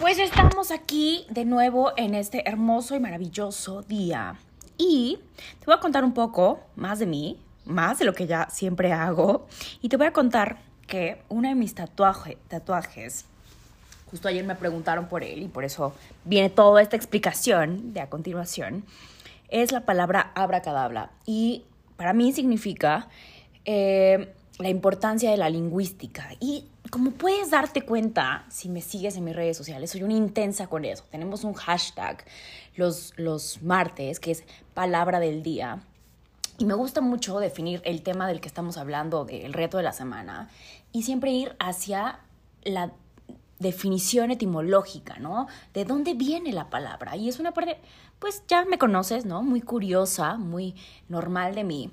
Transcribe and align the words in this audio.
Pues 0.00 0.18
estamos 0.18 0.70
aquí 0.70 1.26
de 1.28 1.44
nuevo 1.44 1.92
en 1.94 2.14
este 2.14 2.48
hermoso 2.48 2.96
y 2.96 3.00
maravilloso 3.00 3.82
día. 3.82 4.36
Y 4.78 5.18
te 5.58 5.66
voy 5.66 5.74
a 5.74 5.78
contar 5.78 6.04
un 6.04 6.14
poco 6.14 6.60
más 6.74 7.00
de 7.00 7.04
mí, 7.04 7.38
más 7.66 7.98
de 7.98 8.06
lo 8.06 8.14
que 8.14 8.26
ya 8.26 8.48
siempre 8.48 8.94
hago. 8.94 9.46
Y 9.82 9.90
te 9.90 9.98
voy 9.98 10.06
a 10.06 10.14
contar 10.14 10.56
que 10.86 11.20
uno 11.28 11.50
de 11.50 11.54
mis 11.54 11.74
tatuajes, 11.74 13.26
justo 14.10 14.26
ayer 14.26 14.42
me 14.42 14.54
preguntaron 14.54 15.06
por 15.06 15.22
él 15.22 15.42
y 15.42 15.48
por 15.48 15.66
eso 15.66 15.92
viene 16.24 16.48
toda 16.48 16.80
esta 16.80 16.96
explicación 16.96 17.92
de 17.92 18.00
a 18.00 18.08
continuación, 18.08 18.86
es 19.50 19.70
la 19.70 19.84
palabra 19.84 20.32
abracadabra. 20.34 21.10
Y 21.26 21.64
para 21.98 22.14
mí 22.14 22.32
significa 22.32 23.08
eh, 23.66 24.32
la 24.58 24.70
importancia 24.70 25.30
de 25.30 25.36
la 25.36 25.50
lingüística. 25.50 26.30
Y 26.40 26.64
como 26.90 27.12
puedes 27.12 27.50
darte 27.50 27.82
cuenta, 27.82 28.44
si 28.50 28.68
me 28.68 28.80
sigues 28.80 29.16
en 29.16 29.24
mis 29.24 29.36
redes 29.36 29.56
sociales, 29.56 29.90
soy 29.90 30.02
una 30.02 30.14
intensa 30.14 30.66
con 30.66 30.84
eso. 30.84 31.04
Tenemos 31.10 31.44
un 31.44 31.54
hashtag 31.54 32.24
los, 32.74 33.12
los 33.16 33.62
martes, 33.62 34.20
que 34.20 34.32
es 34.32 34.44
palabra 34.74 35.20
del 35.20 35.42
día. 35.42 35.82
Y 36.58 36.64
me 36.66 36.74
gusta 36.74 37.00
mucho 37.00 37.38
definir 37.38 37.80
el 37.84 38.02
tema 38.02 38.26
del 38.28 38.40
que 38.40 38.48
estamos 38.48 38.76
hablando, 38.76 39.24
del 39.24 39.52
reto 39.52 39.76
de 39.76 39.82
la 39.84 39.92
semana, 39.92 40.50
y 40.92 41.04
siempre 41.04 41.30
ir 41.30 41.56
hacia 41.58 42.20
la 42.64 42.92
definición 43.60 44.30
etimológica, 44.30 45.18
¿no? 45.18 45.46
De 45.72 45.84
dónde 45.84 46.14
viene 46.14 46.52
la 46.52 46.70
palabra. 46.70 47.16
Y 47.16 47.28
es 47.28 47.38
una 47.38 47.52
parte, 47.52 47.78
pues 48.18 48.42
ya 48.48 48.64
me 48.64 48.78
conoces, 48.78 49.26
¿no? 49.26 49.42
Muy 49.42 49.60
curiosa, 49.60 50.36
muy 50.36 50.74
normal 51.08 51.54
de 51.54 51.64
mí. 51.64 51.90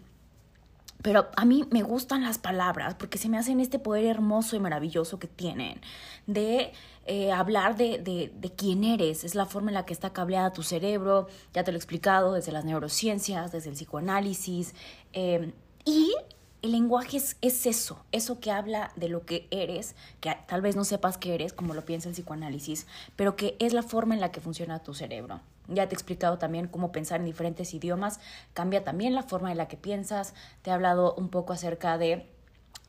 Pero 1.02 1.28
a 1.36 1.46
mí 1.46 1.66
me 1.72 1.84
gustan 1.84 2.24
las 2.24 2.40
palabras 2.40 2.96
porque 2.96 3.18
se 3.18 3.30
me 3.30 3.38
hacen 3.38 3.60
este 3.60 3.80
poder 3.80 4.06
hermoso 4.06 4.56
y 4.56 4.60
maravilloso 4.60 5.20
que 5.20 5.28
tienen 5.28 5.80
de 6.26 6.72
eh, 7.06 7.32
hablar 7.32 7.78
de, 7.78 8.00
de, 8.00 8.52
quién 8.56 8.84
eres. 8.84 9.24
Es 9.24 9.36
la 9.36 9.46
forma 9.46 9.70
en 9.70 9.76
la 9.76 9.86
que 9.86 9.94
está 9.94 10.12
cableada 10.12 10.54
tu 10.54 10.64
cerebro, 10.64 11.28
ya 11.54 11.64
te 11.64 11.72
lo 11.72 11.78
he 11.78 11.80
explicado, 11.80 12.34
desde 12.34 12.52
las 12.52 12.66
neurociencias, 12.66 13.52
desde 13.52 13.70
el 13.70 13.76
psicoanálisis. 13.76 14.74
Eh, 15.14 15.54
y 15.86 16.14
el 16.62 16.72
lenguaje 16.72 17.18
es, 17.18 17.38
es, 17.42 17.66
eso, 17.66 18.04
eso 18.12 18.40
que 18.40 18.52
habla 18.52 18.92
de 18.96 19.10
lo 19.10 19.26
que 19.26 19.48
eres, 19.52 19.96
que 20.22 20.36
tal 20.48 20.62
vez 20.62 20.76
no 20.76 20.84
sepas 20.84 21.18
que 21.18 21.36
eres, 21.36 21.54
como 21.54 21.74
lo 21.74 21.86
piensa 21.86 22.10
el 22.10 22.16
psicoanálisis, 22.16 22.88
pero 23.16 23.36
que 23.36 23.56
es 23.60 23.74
la 23.74 23.84
forma 23.84 24.16
en 24.16 24.22
la 24.22 24.32
que 24.32 24.42
funciona 24.42 24.84
tu 24.84 24.94
cerebro. 24.94 25.40
Ya 25.68 25.88
te 25.88 25.94
he 25.94 25.98
explicado 25.98 26.38
también 26.38 26.68
cómo 26.68 26.92
pensar 26.92 27.20
en 27.20 27.26
diferentes 27.26 27.74
idiomas, 27.74 28.20
cambia 28.54 28.84
también 28.84 29.16
la 29.16 29.24
forma 29.24 29.52
en 29.52 29.58
la 29.58 29.68
que 29.68 29.78
piensas, 29.78 30.34
te 30.62 30.70
he 30.70 30.74
hablado 30.74 31.14
un 31.16 31.30
poco 31.30 31.54
acerca 31.54 31.98
de 31.98 32.28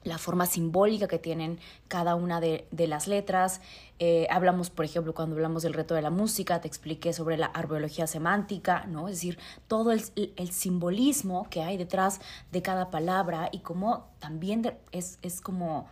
la 0.04 0.18
forma 0.18 0.46
simbólica 0.46 1.08
que 1.08 1.18
tienen 1.18 1.58
cada 1.88 2.14
una 2.14 2.40
de, 2.40 2.66
las 2.70 3.08
letras. 3.08 3.60
Eh, 3.98 4.26
hablamos, 4.30 4.70
por 4.70 4.84
ejemplo, 4.84 5.14
cuando 5.14 5.36
hablamos 5.36 5.62
del 5.62 5.74
reto 5.74 5.94
de 5.94 6.02
la 6.02 6.10
música, 6.10 6.60
te 6.60 6.68
expliqué 6.68 7.12
sobre 7.12 7.36
la 7.36 7.46
arqueología 7.46 8.06
semántica, 8.06 8.84
¿no? 8.86 9.08
Es 9.08 9.16
decir, 9.16 9.38
todo 9.66 9.92
el, 9.92 10.02
el, 10.36 10.50
simbolismo 10.50 11.48
que 11.50 11.62
hay 11.62 11.76
detrás 11.76 12.20
de 12.52 12.62
cada 12.62 12.90
palabra 12.90 13.48
y 13.52 13.58
cómo 13.58 14.08
también 14.18 14.74
es, 14.92 15.18
es 15.22 15.40
como 15.40 15.88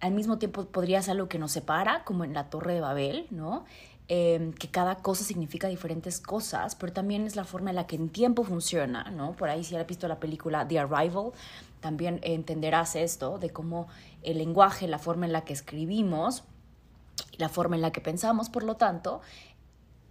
al 0.00 0.12
mismo 0.12 0.38
tiempo 0.38 0.64
podría 0.66 1.02
ser 1.02 1.12
algo 1.12 1.28
que 1.28 1.38
nos 1.38 1.52
separa, 1.52 2.04
como 2.04 2.24
en 2.24 2.32
la 2.32 2.48
Torre 2.50 2.74
de 2.74 2.80
Babel, 2.80 3.26
¿no? 3.30 3.64
Em, 4.12 4.52
que 4.52 4.68
cada 4.68 4.96
cosa 4.96 5.22
significa 5.22 5.68
diferentes 5.68 6.18
cosas, 6.18 6.74
pero 6.74 6.92
también 6.92 7.28
es 7.28 7.36
la 7.36 7.44
forma 7.44 7.70
en 7.70 7.76
la 7.76 7.86
que 7.86 7.94
en 7.94 8.08
tiempo 8.08 8.42
funciona, 8.42 9.04
¿no? 9.12 9.36
Por 9.36 9.48
ahí 9.48 9.62
si 9.62 9.76
has 9.76 9.86
visto 9.86 10.08
la 10.08 10.18
película 10.18 10.66
The 10.66 10.80
Arrival, 10.80 11.30
también 11.80 12.20
entenderás 12.22 12.96
esto, 12.96 13.38
de 13.38 13.50
cómo 13.50 13.88
el 14.22 14.38
lenguaje, 14.38 14.86
la 14.86 14.98
forma 14.98 15.26
en 15.26 15.32
la 15.32 15.44
que 15.44 15.52
escribimos, 15.52 16.44
la 17.38 17.48
forma 17.48 17.76
en 17.76 17.82
la 17.82 17.90
que 17.90 18.00
pensamos, 18.00 18.48
por 18.50 18.62
lo 18.62 18.76
tanto, 18.76 19.20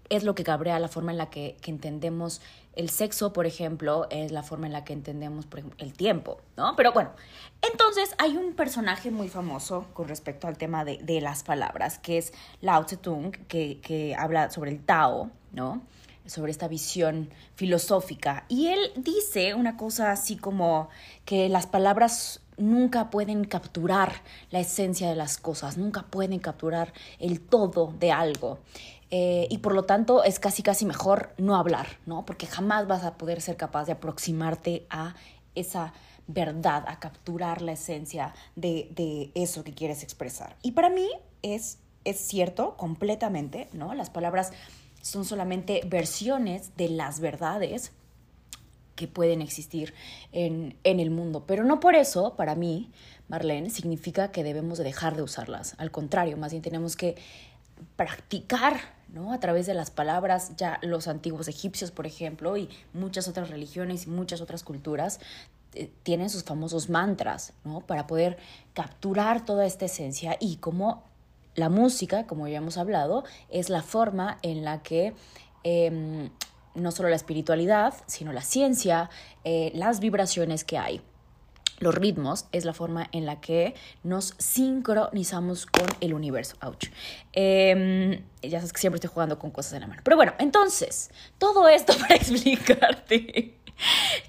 es 0.09 0.23
lo 0.23 0.35
que 0.35 0.43
cabrea 0.43 0.79
la 0.79 0.87
forma 0.87 1.11
en 1.11 1.17
la 1.17 1.29
que, 1.29 1.57
entendemos 1.65 2.41
el 2.75 2.89
sexo, 2.89 3.33
por 3.33 3.45
ejemplo, 3.45 4.07
es 4.09 4.31
la 4.31 4.41
forma 4.41 4.65
en 4.67 4.73
la 4.73 4.83
que 4.83 4.93
entendemos 4.93 5.45
por 5.45 5.59
ejemplo, 5.59 5.77
el 5.85 5.93
tiempo, 5.93 6.39
¿no? 6.57 6.75
Pero 6.75 6.91
bueno, 6.93 7.11
entonces 7.61 8.15
hay 8.17 8.37
un 8.37 8.53
personaje 8.53 9.11
muy 9.11 9.27
famoso 9.27 9.85
con 9.93 10.07
respecto 10.07 10.47
al 10.47 10.57
tema 10.57 10.83
de, 10.83 10.97
de 10.97 11.21
las 11.21 11.43
palabras, 11.43 11.99
que 11.99 12.17
es 12.17 12.33
Lao 12.61 12.85
Tse-tung, 12.85 13.31
que, 13.47 13.79
que 13.81 14.15
habla 14.15 14.49
sobre 14.49 14.71
el 14.71 14.83
Tao, 14.83 15.29
¿no? 15.51 15.81
Sobre 16.29 16.51
esta 16.51 16.67
visión 16.67 17.29
filosófica. 17.55 18.45
Y 18.47 18.67
él 18.67 18.79
dice 18.95 19.53
una 19.53 19.77
cosa 19.77 20.11
así 20.11 20.37
como 20.37 20.89
que 21.25 21.49
las 21.49 21.65
palabras 21.65 22.41
nunca 22.57 23.09
pueden 23.09 23.45
capturar 23.45 24.21
la 24.51 24.59
esencia 24.59 25.09
de 25.09 25.15
las 25.15 25.37
cosas, 25.37 25.77
nunca 25.77 26.03
pueden 26.03 26.39
capturar 26.39 26.93
el 27.19 27.41
todo 27.41 27.93
de 27.99 28.11
algo. 28.11 28.59
Eh, 29.11 29.47
y 29.49 29.57
por 29.59 29.73
lo 29.73 29.85
tanto 29.85 30.23
es 30.23 30.39
casi 30.39 30.61
casi 30.61 30.85
mejor 30.85 31.33
no 31.37 31.55
hablar, 31.55 31.87
¿no? 32.05 32.25
Porque 32.25 32.45
jamás 32.45 32.87
vas 32.87 33.03
a 33.03 33.17
poder 33.17 33.41
ser 33.41 33.57
capaz 33.57 33.85
de 33.85 33.93
aproximarte 33.93 34.85
a 34.91 35.15
esa 35.55 35.93
verdad, 36.27 36.83
a 36.87 36.99
capturar 36.99 37.63
la 37.63 37.71
esencia 37.71 38.35
de, 38.55 38.87
de 38.91 39.31
eso 39.33 39.63
que 39.63 39.73
quieres 39.73 40.03
expresar. 40.03 40.57
Y 40.61 40.73
para 40.73 40.91
mí 40.91 41.07
es, 41.41 41.79
es 42.03 42.19
cierto 42.19 42.77
completamente, 42.77 43.67
¿no? 43.73 43.95
Las 43.95 44.11
palabras 44.11 44.51
son 45.01 45.25
solamente 45.25 45.81
versiones 45.85 46.75
de 46.77 46.89
las 46.89 47.19
verdades 47.19 47.91
que 48.95 49.07
pueden 49.07 49.41
existir 49.41 49.93
en, 50.31 50.75
en, 50.83 50.99
el 50.99 51.09
mundo. 51.09 51.45
Pero 51.47 51.63
no 51.63 51.79
por 51.79 51.95
eso, 51.95 52.35
para 52.35 52.55
mí, 52.55 52.91
Marlene, 53.29 53.69
significa 53.69 54.31
que 54.31 54.43
debemos 54.43 54.77
de 54.77 54.83
dejar 54.83 55.15
de 55.15 55.21
usarlas. 55.21 55.75
Al 55.77 55.89
contrario, 55.89 56.35
más 56.35 56.51
bien 56.51 56.61
tenemos 56.61 56.97
que 56.97 57.15
practicar 57.95 58.99
¿no? 59.13 59.33
A 59.33 59.39
través 59.39 59.65
de 59.65 59.73
las 59.73 59.91
palabras, 59.91 60.55
ya 60.55 60.79
los 60.81 61.07
antiguos 61.07 61.47
egipcios, 61.47 61.91
por 61.91 62.05
ejemplo, 62.05 62.57
y 62.57 62.69
muchas 62.93 63.27
otras 63.27 63.49
religiones 63.49 64.05
y 64.05 64.09
muchas 64.09 64.41
otras 64.41 64.63
culturas 64.63 65.19
eh, 65.73 65.91
tienen 66.03 66.29
sus 66.29 66.43
famosos 66.43 66.89
mantras, 66.89 67.53
¿no? 67.63 67.81
Para 67.81 68.07
poder 68.07 68.37
capturar 68.73 69.45
toda 69.45 69.65
esta 69.65 69.85
esencia 69.85 70.37
y 70.39 70.57
como 70.57 71.03
la 71.59 71.69
música, 71.69 72.25
como 72.25 72.47
ya 72.47 72.57
hemos 72.57 72.77
hablado, 72.77 73.23
es 73.49 73.69
la 73.69 73.81
forma 73.81 74.37
en 74.41 74.63
la 74.63 74.81
que 74.81 75.13
em, 75.63 76.29
no 76.75 76.91
solo 76.91 77.09
la 77.09 77.15
espiritualidad, 77.15 77.93
sino 78.05 78.33
la 78.33 78.41
ciencia, 78.41 79.09
eh, 79.43 79.71
las 79.75 79.99
vibraciones 79.99 80.63
que 80.63 80.77
hay 80.77 81.01
los 81.79 81.95
ritmos 81.95 82.45
es 82.51 82.65
la 82.65 82.73
forma 82.73 83.09
en 83.11 83.25
la 83.25 83.39
que 83.39 83.73
nos 84.03 84.35
sincronizamos 84.37 85.65
con 85.65 85.87
el 86.01 86.13
universo. 86.13 86.57
Em, 87.33 88.21
ya 88.41 88.59
sabes 88.59 88.73
que 88.73 88.79
siempre 88.79 88.97
estoy 88.97 89.09
jugando 89.13 89.39
con 89.39 89.51
cosas 89.51 89.73
en 89.73 89.81
la 89.81 89.87
mano. 89.87 90.01
Pero 90.03 90.17
bueno, 90.17 90.33
entonces, 90.39 91.09
todo 91.37 91.67
esto 91.67 91.93
para 91.99 92.15
explicarte 92.15 93.55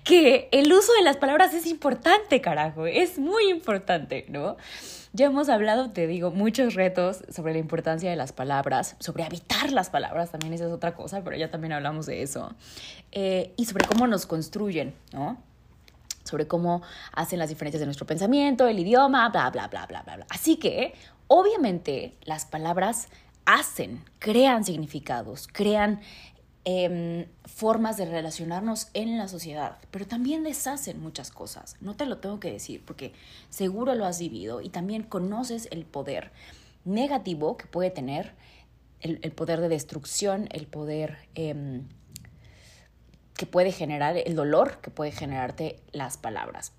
que 0.05 0.49
el 0.53 0.73
uso 0.73 0.93
de 0.95 1.03
las 1.03 1.17
palabras 1.17 1.53
es 1.55 1.67
importante, 1.67 2.41
carajo. 2.41 2.87
Es 2.87 3.19
muy 3.19 3.51
importante, 3.51 4.27
¿no? 4.29 4.57
Ya 5.13 5.27
hemos 5.27 5.49
hablado, 5.49 5.91
te 5.91 6.07
digo, 6.07 6.31
muchos 6.31 6.75
retos 6.75 7.25
sobre 7.31 7.53
la 7.53 7.59
importancia 7.59 8.09
de 8.09 8.17
las 8.17 8.33
palabras, 8.33 8.95
sobre 9.01 9.25
habitar 9.25 9.73
las 9.73 9.91
palabras, 9.91 10.31
también 10.31 10.53
esa 10.53 10.67
es 10.67 10.73
otra 10.73 10.95
cosa, 10.95 11.23
pero 11.25 11.37
ya 11.37 11.51
también 11.51 11.73
hablamos 11.73 12.07
de 12.07 12.23
eso. 12.23 12.55
Eh, 13.11 13.53
y 13.57 13.65
sobre 13.65 13.87
cómo 13.87 14.07
nos 14.07 14.27
construyen, 14.27 14.95
¿no? 15.13 15.37
sobre 16.23 16.47
cómo 16.47 16.83
hacen 17.13 17.39
las 17.39 17.49
diferencias 17.49 17.81
de 17.81 17.87
nuestro 17.87 18.07
pensamiento, 18.07 18.69
el 18.69 18.79
idioma, 18.79 19.29
bla, 19.31 19.51
bla, 19.51 19.67
bla, 19.67 19.87
bla, 19.87 20.03
bla, 20.03 20.17
bla. 20.17 20.27
Así 20.29 20.57
que, 20.57 20.95
obviamente, 21.27 22.15
las 22.23 22.47
palabras 22.47 23.09
hacen, 23.47 24.05
crean 24.21 24.65
significados, 24.65 25.49
crean 25.51 26.01
em, 26.65 27.27
formas 27.45 27.97
de 27.97 28.05
relacionarnos 28.05 28.89
en 28.95 29.19
la 29.19 29.29
sociedad, 29.29 29.79
pero 29.91 30.07
también 30.07 30.45
deshacen 30.45 31.01
muchas 31.01 31.31
cosas. 31.31 31.77
No 31.81 31.95
te 31.97 32.07
lo 32.07 32.19
tengo 32.19 32.41
que 32.41 32.53
decir 32.53 32.83
porque 32.85 33.13
seguro 33.49 33.95
lo 33.95 34.05
has 34.05 34.19
vivido 34.19 34.61
y 34.61 34.69
también 34.69 35.03
conoces 35.03 35.69
el 35.71 35.85
poder 35.85 36.33
negativo 36.85 37.57
que 37.57 37.67
puede 37.67 37.91
tener, 37.91 38.35
el, 39.01 39.33
poder 39.33 39.61
de 39.61 39.69
destrucción, 39.69 40.49
el 40.53 40.67
poder... 40.67 41.19
Em, 41.35 41.89
que 43.41 43.47
puede 43.47 43.73
generar, 43.73 44.19
el 44.19 44.37
dolor 44.37 44.83
que 44.83 44.91
puede 44.91 45.13
generarte 45.13 45.81
las 45.93 46.19
palabras. 46.19 46.75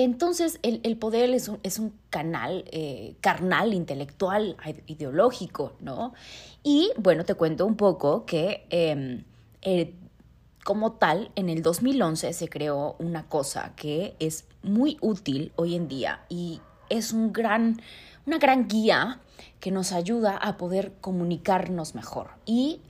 Entonces, 0.00 0.60
el, 0.62 0.96
poder 0.96 1.28
es 1.30 1.48
un, 1.48 1.58
es 1.64 1.80
un 1.80 1.92
canal 2.08 2.64
eh, 2.70 3.16
carnal, 3.20 3.74
intelectual, 3.74 4.56
ideológico, 4.86 5.72
¿no? 5.80 6.14
Y 6.62 6.92
bueno, 6.96 7.24
te 7.24 7.34
cuento 7.34 7.66
un 7.66 7.74
poco 7.74 8.24
que 8.24 8.64
em, 8.70 9.24
eh, 9.60 9.96
como 10.62 10.92
tal, 10.92 11.32
en 11.34 11.48
el 11.48 11.62
2011 11.62 12.32
se 12.32 12.48
creó 12.48 12.94
una 13.00 13.26
cosa 13.26 13.72
que 13.74 14.14
es 14.20 14.44
muy 14.62 14.98
útil 15.00 15.50
hoy 15.56 15.74
en 15.74 15.88
día 15.88 16.20
y 16.28 16.60
es 16.90 17.12
un 17.12 17.32
gran, 17.32 17.80
una 18.24 18.38
gran 18.38 18.68
guía 18.68 19.18
que 19.58 19.72
nos 19.72 19.90
ayuda 19.90 20.36
a 20.36 20.58
poder 20.58 20.92
comunicarnos 21.00 21.96
mejor. 21.96 22.28
Y 22.46 22.82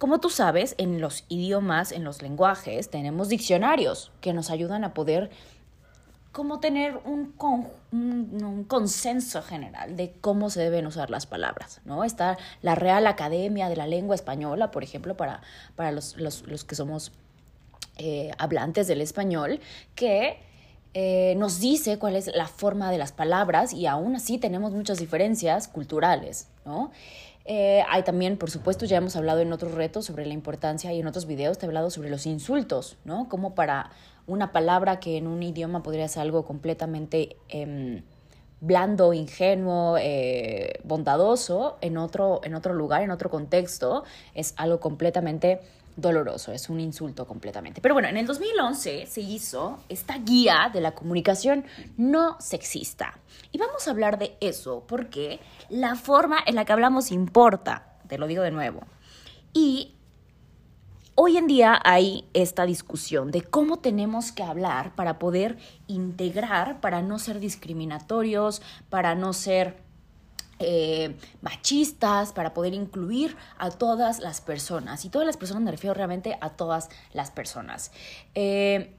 como 0.00 0.18
tú 0.18 0.30
sabes, 0.30 0.74
en 0.78 1.00
los 1.00 1.24
idiomas, 1.28 1.92
en 1.92 2.02
los 2.02 2.22
lenguajes, 2.22 2.90
tenemos 2.90 3.28
diccionarios 3.28 4.10
que 4.20 4.32
nos 4.32 4.50
ayudan 4.50 4.82
a 4.82 4.94
poder 4.94 5.30
como 6.36 6.60
tener 6.60 7.00
un, 7.06 7.32
un, 7.92 8.64
consenso 8.68 9.40
general 9.40 9.96
de 9.96 10.12
cómo 10.20 10.50
se 10.50 10.60
deben 10.60 10.86
usar 10.86 11.08
las 11.08 11.24
palabras, 11.24 11.80
¿no? 11.86 12.04
Está 12.04 12.36
la 12.60 12.74
Real 12.74 13.06
Academia 13.06 13.70
de 13.70 13.76
la 13.76 13.86
Lengua 13.86 14.14
Española, 14.14 14.70
por 14.70 14.84
ejemplo, 14.84 15.16
para, 15.16 15.40
para 15.76 15.92
los, 15.92 16.18
los, 16.18 16.42
los 16.46 16.64
que 16.64 16.74
somos 16.74 17.10
eh, 17.96 18.32
hablantes 18.36 18.86
del 18.86 19.00
español, 19.00 19.60
que 19.94 20.38
eh, 20.92 21.34
nos 21.38 21.58
dice 21.58 21.98
cuál 21.98 22.16
es 22.16 22.30
la 22.34 22.48
forma 22.48 22.90
de 22.90 22.98
las 22.98 23.12
palabras 23.12 23.72
y 23.72 23.86
aún 23.86 24.14
así 24.14 24.36
tenemos 24.36 24.72
muchas 24.72 24.98
diferencias 24.98 25.68
culturales, 25.68 26.48
¿no? 26.66 26.90
Eh, 27.48 27.84
hay 27.88 28.02
también, 28.02 28.36
por 28.36 28.50
supuesto, 28.50 28.86
ya 28.86 28.96
hemos 28.96 29.14
hablado 29.14 29.40
en 29.40 29.52
otros 29.52 29.72
retos 29.72 30.04
sobre 30.04 30.26
la 30.26 30.34
importancia 30.34 30.92
y 30.92 30.98
en 30.98 31.06
otros 31.06 31.26
videos 31.26 31.58
te 31.58 31.66
he 31.66 31.68
hablado 31.68 31.90
sobre 31.90 32.10
los 32.10 32.26
insultos, 32.26 32.96
¿no? 33.04 33.28
Como 33.28 33.54
para 33.54 33.90
una 34.26 34.52
palabra 34.52 34.98
que 34.98 35.16
en 35.16 35.28
un 35.28 35.42
idioma 35.42 35.82
podría 35.84 36.08
ser 36.08 36.22
algo 36.22 36.44
completamente 36.44 37.36
em, 37.48 38.02
blando, 38.60 39.12
ingenuo, 39.12 39.96
eh, 39.98 40.80
bondadoso, 40.82 41.78
en 41.82 41.98
otro, 41.98 42.40
en 42.42 42.56
otro 42.56 42.74
lugar, 42.74 43.02
en 43.02 43.12
otro 43.12 43.30
contexto, 43.30 44.02
es 44.34 44.54
algo 44.56 44.80
completamente 44.80 45.60
doloroso, 45.96 46.52
es 46.52 46.68
un 46.68 46.78
insulto 46.78 47.26
completamente. 47.26 47.80
Pero 47.80 47.94
bueno, 47.94 48.08
en 48.08 48.16
el 48.16 48.26
2011 48.26 49.06
se 49.06 49.20
hizo 49.20 49.80
esta 49.88 50.18
guía 50.18 50.70
de 50.72 50.80
la 50.80 50.94
comunicación 50.94 51.64
no 51.96 52.36
sexista. 52.38 53.18
Y 53.50 53.58
vamos 53.58 53.88
a 53.88 53.90
hablar 53.90 54.18
de 54.18 54.36
eso 54.40 54.84
porque 54.86 55.40
la 55.70 55.96
forma 55.96 56.38
en 56.46 56.54
la 56.54 56.64
que 56.64 56.72
hablamos 56.72 57.10
importa, 57.10 57.96
te 58.08 58.18
lo 58.18 58.26
digo 58.26 58.42
de 58.42 58.50
nuevo. 58.50 58.82
Y 59.52 59.94
hoy 61.14 61.38
en 61.38 61.46
día 61.46 61.80
hay 61.82 62.28
esta 62.34 62.66
discusión 62.66 63.30
de 63.30 63.40
cómo 63.40 63.78
tenemos 63.78 64.32
que 64.32 64.42
hablar 64.42 64.94
para 64.94 65.18
poder 65.18 65.56
integrar, 65.86 66.80
para 66.80 67.00
no 67.00 67.18
ser 67.18 67.40
discriminatorios, 67.40 68.60
para 68.90 69.14
no 69.14 69.32
ser 69.32 69.85
eh, 70.58 71.16
machistas 71.42 72.32
para 72.32 72.54
poder 72.54 72.74
incluir 72.74 73.36
a 73.58 73.70
todas 73.70 74.20
las 74.20 74.40
personas. 74.40 75.04
Y 75.04 75.10
todas 75.10 75.26
las 75.26 75.36
personas 75.36 75.62
me 75.62 75.70
refiero 75.70 75.94
realmente 75.94 76.38
a 76.40 76.50
todas 76.50 76.88
las 77.12 77.30
personas. 77.30 77.92
Eh, 78.34 78.94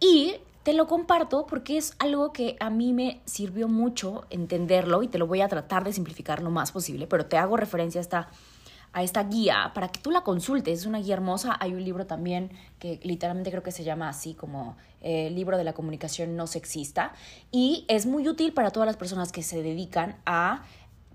y 0.00 0.34
te 0.66 0.72
lo 0.72 0.88
comparto 0.88 1.46
porque 1.46 1.76
es 1.76 1.94
algo 2.00 2.32
que 2.32 2.56
a 2.58 2.70
mí 2.70 2.92
me 2.92 3.20
sirvió 3.24 3.68
mucho 3.68 4.24
entenderlo 4.30 5.04
y 5.04 5.08
te 5.08 5.16
lo 5.16 5.28
voy 5.28 5.40
a 5.40 5.48
tratar 5.48 5.84
de 5.84 5.92
simplificar 5.92 6.42
lo 6.42 6.50
más 6.50 6.72
posible, 6.72 7.06
pero 7.06 7.26
te 7.26 7.36
hago 7.38 7.56
referencia 7.56 8.00
a 8.00 8.02
esta, 8.02 8.28
a 8.92 9.04
esta 9.04 9.22
guía 9.22 9.70
para 9.74 9.86
que 9.86 10.00
tú 10.00 10.10
la 10.10 10.22
consultes. 10.22 10.80
Es 10.80 10.86
una 10.86 10.98
guía 10.98 11.14
hermosa. 11.14 11.56
Hay 11.60 11.72
un 11.72 11.84
libro 11.84 12.06
también 12.06 12.50
que 12.80 12.98
literalmente 13.04 13.52
creo 13.52 13.62
que 13.62 13.70
se 13.70 13.84
llama 13.84 14.08
así 14.08 14.34
como 14.34 14.76
eh, 15.02 15.30
libro 15.30 15.56
de 15.56 15.62
la 15.62 15.72
comunicación 15.72 16.34
no 16.34 16.48
sexista 16.48 17.12
y 17.52 17.84
es 17.86 18.06
muy 18.06 18.26
útil 18.26 18.52
para 18.52 18.72
todas 18.72 18.88
las 18.88 18.96
personas 18.96 19.30
que 19.30 19.44
se 19.44 19.62
dedican 19.62 20.16
a 20.26 20.64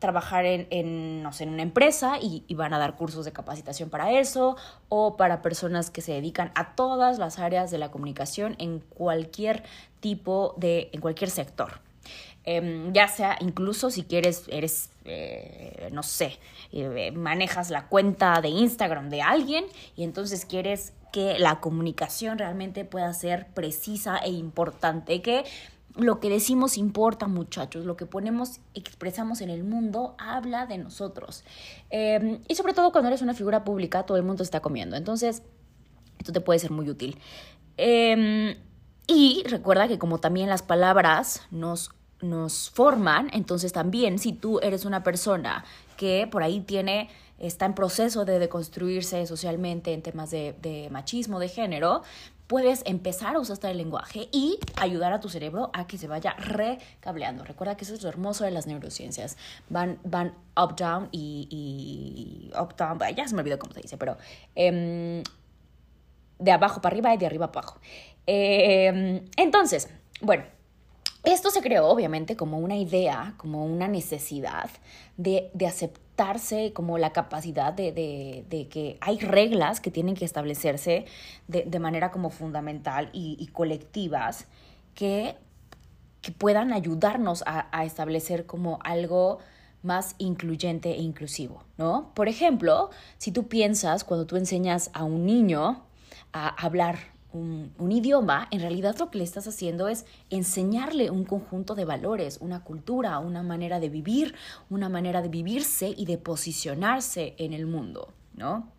trabajar 0.02 0.46
en, 0.46 1.22
no 1.22 1.32
sé, 1.32 1.44
en 1.44 1.52
una 1.52 1.62
empresa 1.62 2.18
y, 2.20 2.44
van 2.56 2.74
a 2.74 2.80
dar 2.80 2.96
cursos 2.98 3.24
de 3.24 3.32
capacitación 3.32 3.90
para 3.90 4.12
eso 4.20 4.58
o 4.90 5.16
para 5.16 5.42
personas 5.42 5.92
que 5.92 6.02
se 6.02 6.12
dedican 6.12 6.52
a 6.56 6.76
todas 6.76 7.20
las 7.20 7.40
áreas 7.40 7.72
de 7.72 7.78
la 7.78 7.92
comunicación 7.92 8.56
en 8.58 8.80
cualquier 8.80 9.64
tipo 10.02 10.56
de, 10.58 10.90
en 10.92 11.02
cualquier 11.02 11.30
sector. 11.30 11.80
Em, 12.44 12.92
ya 12.92 13.08
sea 13.08 13.38
incluso 13.40 13.92
si 13.92 14.04
quieres, 14.04 14.46
eres, 14.48 14.90
eh, 15.06 15.90
no 15.92 16.02
sé, 16.02 16.40
eh, 16.72 17.12
manejas 17.12 17.70
la 17.70 17.88
cuenta 17.88 18.42
de 18.42 18.50
Instagram 18.50 19.10
de 19.10 19.22
alguien 19.22 19.66
y 19.96 20.04
entonces 20.04 20.46
quieres 20.46 20.94
que 21.14 21.38
la 21.38 21.60
comunicación 21.60 22.40
realmente 22.40 22.86
pueda 22.86 23.14
ser 23.14 23.46
precisa 23.54 24.18
e 24.18 24.32
importante, 24.32 25.22
que 25.22 25.44
lo 25.96 26.20
que 26.20 26.30
decimos 26.30 26.78
importa, 26.78 27.28
muchachos. 27.28 27.86
Lo 27.86 27.98
que 27.98 28.06
ponemos, 28.06 28.60
expresamos 28.74 29.42
en 29.42 29.50
el 29.50 29.64
mundo, 29.64 30.16
habla 30.18 30.66
de 30.66 30.78
nosotros. 30.78 31.44
Em, 31.90 32.40
y 32.48 32.56
sobre 32.56 32.74
todo 32.74 32.92
cuando 32.92 33.10
eres 33.10 33.22
una 33.22 33.34
figura 33.34 33.64
pública, 33.64 34.04
todo 34.04 34.18
el 34.18 34.24
mundo 34.24 34.44
está 34.44 34.62
comiendo. 34.62 34.96
Entonces, 34.96 35.44
esto 36.20 36.32
te 36.32 36.42
puede 36.42 36.60
ser 36.60 36.72
muy 36.72 36.90
útil. 36.90 37.18
Em, 37.78 38.56
y 39.08 39.44
recuerda 39.48 39.88
que 39.88 39.98
como 39.98 40.20
también 40.20 40.50
las 40.50 40.62
palabras 40.62 41.42
nos, 41.52 41.92
nos 42.22 42.70
forman, 42.70 43.30
entonces 43.34 43.74
también 43.74 44.20
si 44.20 44.34
tú 44.34 44.60
eres 44.60 44.86
una 44.86 45.04
persona 45.04 45.66
que 45.98 46.28
por 46.32 46.44
ahí 46.44 46.62
tiene 46.62 47.10
está 47.40 47.66
en 47.66 47.74
proceso 47.74 48.24
de 48.24 48.38
deconstruirse 48.38 49.26
socialmente 49.26 49.94
en 49.94 50.04
temas 50.04 50.30
de, 50.30 50.56
de 50.62 50.90
machismo, 50.92 51.40
de 51.40 51.50
género, 51.50 52.04
puedes 52.52 52.84
empezar 52.86 53.38
a 53.38 53.40
usar 53.40 53.72
el 53.72 53.78
lenguaje 53.78 54.28
y 54.34 54.60
ayudar 54.76 55.14
a 55.14 55.22
tu 55.22 55.30
cerebro 55.30 55.70
a 55.72 55.88
que 55.88 55.98
se 55.98 56.10
vaya 56.10 56.34
recableando. 56.34 57.46
Recuerda 57.46 57.78
que 57.78 57.86
eso 57.86 57.94
es 57.94 58.04
lo 58.04 58.10
hermoso 58.10 58.44
de 58.44 58.52
las 58.52 58.68
neurociencias. 58.68 59.38
Van, 59.70 60.00
van 60.04 60.34
up, 60.62 60.76
down 60.76 61.08
y, 61.14 62.52
up, 62.60 62.76
down. 62.76 63.00
Ya 63.16 63.26
se 63.26 63.36
me 63.36 63.40
olvidó 63.40 63.58
cómo 63.58 63.72
se 63.72 63.80
dice, 63.80 63.96
pero 63.96 64.18
em, 64.56 65.24
de 66.40 66.52
abajo 66.52 66.82
para 66.82 66.92
arriba 66.92 67.14
y 67.14 67.18
de 67.20 67.26
arriba 67.26 67.54
para 67.54 67.68
abajo. 67.68 67.80
Em, 68.28 69.24
entonces, 69.38 69.88
bueno, 70.20 70.44
esto 71.24 71.52
se 71.52 71.62
creó 71.62 71.88
obviamente 71.88 72.36
como 72.36 72.60
una 72.60 72.76
idea, 72.76 73.34
como 73.38 73.66
una 73.66 73.88
necesidad 73.88 74.70
de, 75.16 75.52
de 75.54 75.68
como 76.74 76.98
la 76.98 77.12
capacidad 77.14 77.74
de, 77.74 77.92
de, 77.92 78.68
que 78.68 78.98
hay 79.02 79.20
reglas 79.20 79.82
que 79.82 79.92
tienen 79.92 80.16
que 80.16 80.26
establecerse 80.26 81.06
de, 81.48 81.80
manera 81.80 82.12
como 82.12 82.30
fundamental 82.30 83.10
y, 83.14 83.48
colectivas 83.54 84.48
que, 84.94 85.36
que, 86.22 86.32
puedan 86.32 86.74
ayudarnos 86.74 87.44
a, 87.48 87.68
a 87.72 87.86
establecer 87.86 88.46
como 88.46 88.80
algo 88.84 89.40
más 89.84 90.16
incluyente 90.20 90.92
e 90.92 91.02
inclusivo, 91.02 91.64
¿no? 91.78 92.12
Por 92.14 92.28
ejemplo, 92.28 92.92
si 93.18 93.32
tú 93.32 93.48
piensas 93.48 94.04
cuando 94.04 94.28
tú 94.28 94.36
enseñas 94.36 94.92
a 94.94 95.04
un 95.04 95.26
niño 95.26 95.84
a 96.34 96.50
hablar 96.64 97.00
un, 97.34 97.92
idioma, 97.92 98.48
en 98.52 98.62
realidad 98.62 98.96
lo 99.00 99.10
que 99.10 99.20
le 99.20 99.24
estás 99.24 99.48
haciendo 99.48 99.88
es 99.88 100.06
enseñarle 100.30 101.10
un 101.10 101.24
conjunto 101.24 101.76
de 101.76 101.86
valores, 101.86 102.38
una 102.42 102.64
cultura, 102.64 103.20
una 103.20 103.44
manera 103.44 103.80
de 103.80 103.90
vivir, 103.90 104.36
una 104.70 104.90
manera 104.90 105.22
de 105.22 105.30
vivirse 105.30 105.94
y 105.96 106.06
de 106.06 106.18
posicionarse 106.18 107.36
en 107.38 107.54
el 107.54 107.66
mundo, 107.66 108.14
¿no? 108.36 108.70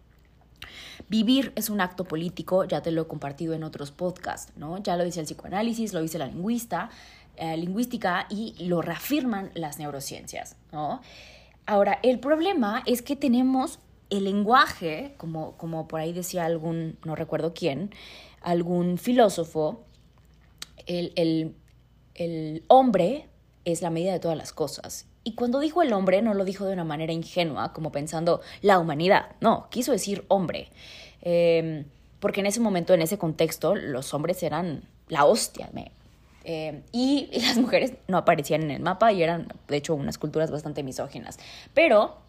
Vivir 1.09 1.53
es 1.57 1.71
un 1.71 1.81
acto 1.81 2.05
político, 2.05 2.65
ya 2.65 2.83
te 2.83 2.91
lo 2.91 3.03
he 3.03 3.07
compartido 3.07 3.55
en 3.55 3.65
otros 3.65 3.91
podcasts, 3.91 4.53
¿no? 4.57 4.79
Ya 4.83 4.97
lo 4.97 5.05
dice 5.05 5.21
el 5.21 5.27
psicoanálisis, 5.27 5.93
lo 5.93 6.01
dice 6.01 6.19
la 6.19 6.27
lingüista, 6.27 6.91
eh, 7.37 7.57
lingüística 7.57 8.27
y 8.29 8.55
lo 8.67 8.83
reafirman 8.83 9.51
las 9.55 9.79
neurociencias, 9.79 10.57
¿no? 10.73 11.01
Ahora, 11.67 11.99
el 12.03 12.19
problema 12.19 12.83
es 12.87 13.03
que 13.03 13.17
tenemos 13.17 13.79
el 14.11 14.25
lenguaje, 14.25 15.15
como, 15.17 15.57
como 15.57 15.89
por 15.89 16.01
ahí 16.01 16.13
decía 16.13 16.45
algún, 16.45 16.99
no 17.05 17.15
recuerdo 17.15 17.55
quién, 17.55 17.91
algún 18.45 18.99
filósofo, 18.99 19.85
el, 20.87 21.55
hombre 22.69 23.29
es 23.65 23.83
la 23.83 23.91
medida 23.91 24.13
de 24.13 24.21
todas 24.21 24.37
las 24.37 24.53
cosas. 24.53 25.07
Y 25.25 25.35
cuando 25.35 25.61
dijo 25.61 25.83
el 25.83 25.93
hombre, 25.93 26.21
no 26.23 26.35
lo 26.35 26.45
dijo 26.45 26.65
de 26.65 26.73
una 26.73 26.85
manera 26.85 27.13
ingenua, 27.13 27.73
como 27.73 27.93
pensando 27.93 28.41
la 28.61 28.79
humanidad. 28.79 29.37
No, 29.41 29.69
quiso 29.71 29.93
decir 29.93 30.25
hombre. 30.29 30.69
Em, 31.21 31.85
porque 32.19 32.41
en 32.41 32.47
ese 32.47 32.61
momento, 32.61 32.93
en 32.95 33.03
ese 33.03 33.19
contexto, 33.19 33.75
los 33.77 34.15
hombres 34.15 34.43
eran 34.43 34.83
la 35.09 35.25
hostia. 35.25 35.71
Em, 36.45 36.83
y, 36.91 37.29
y, 37.33 37.41
las 37.41 37.57
mujeres 37.57 37.93
no 38.09 38.19
aparecían 38.19 38.63
en 38.63 38.73
el 38.73 38.81
mapa 38.81 39.13
y 39.13 39.23
eran, 39.23 39.49
de 39.69 39.77
hecho, 39.77 39.95
unas 39.95 40.19
culturas 40.19 40.51
bastante 40.51 40.83
misóginas. 40.83 41.39
Pero 41.73 42.22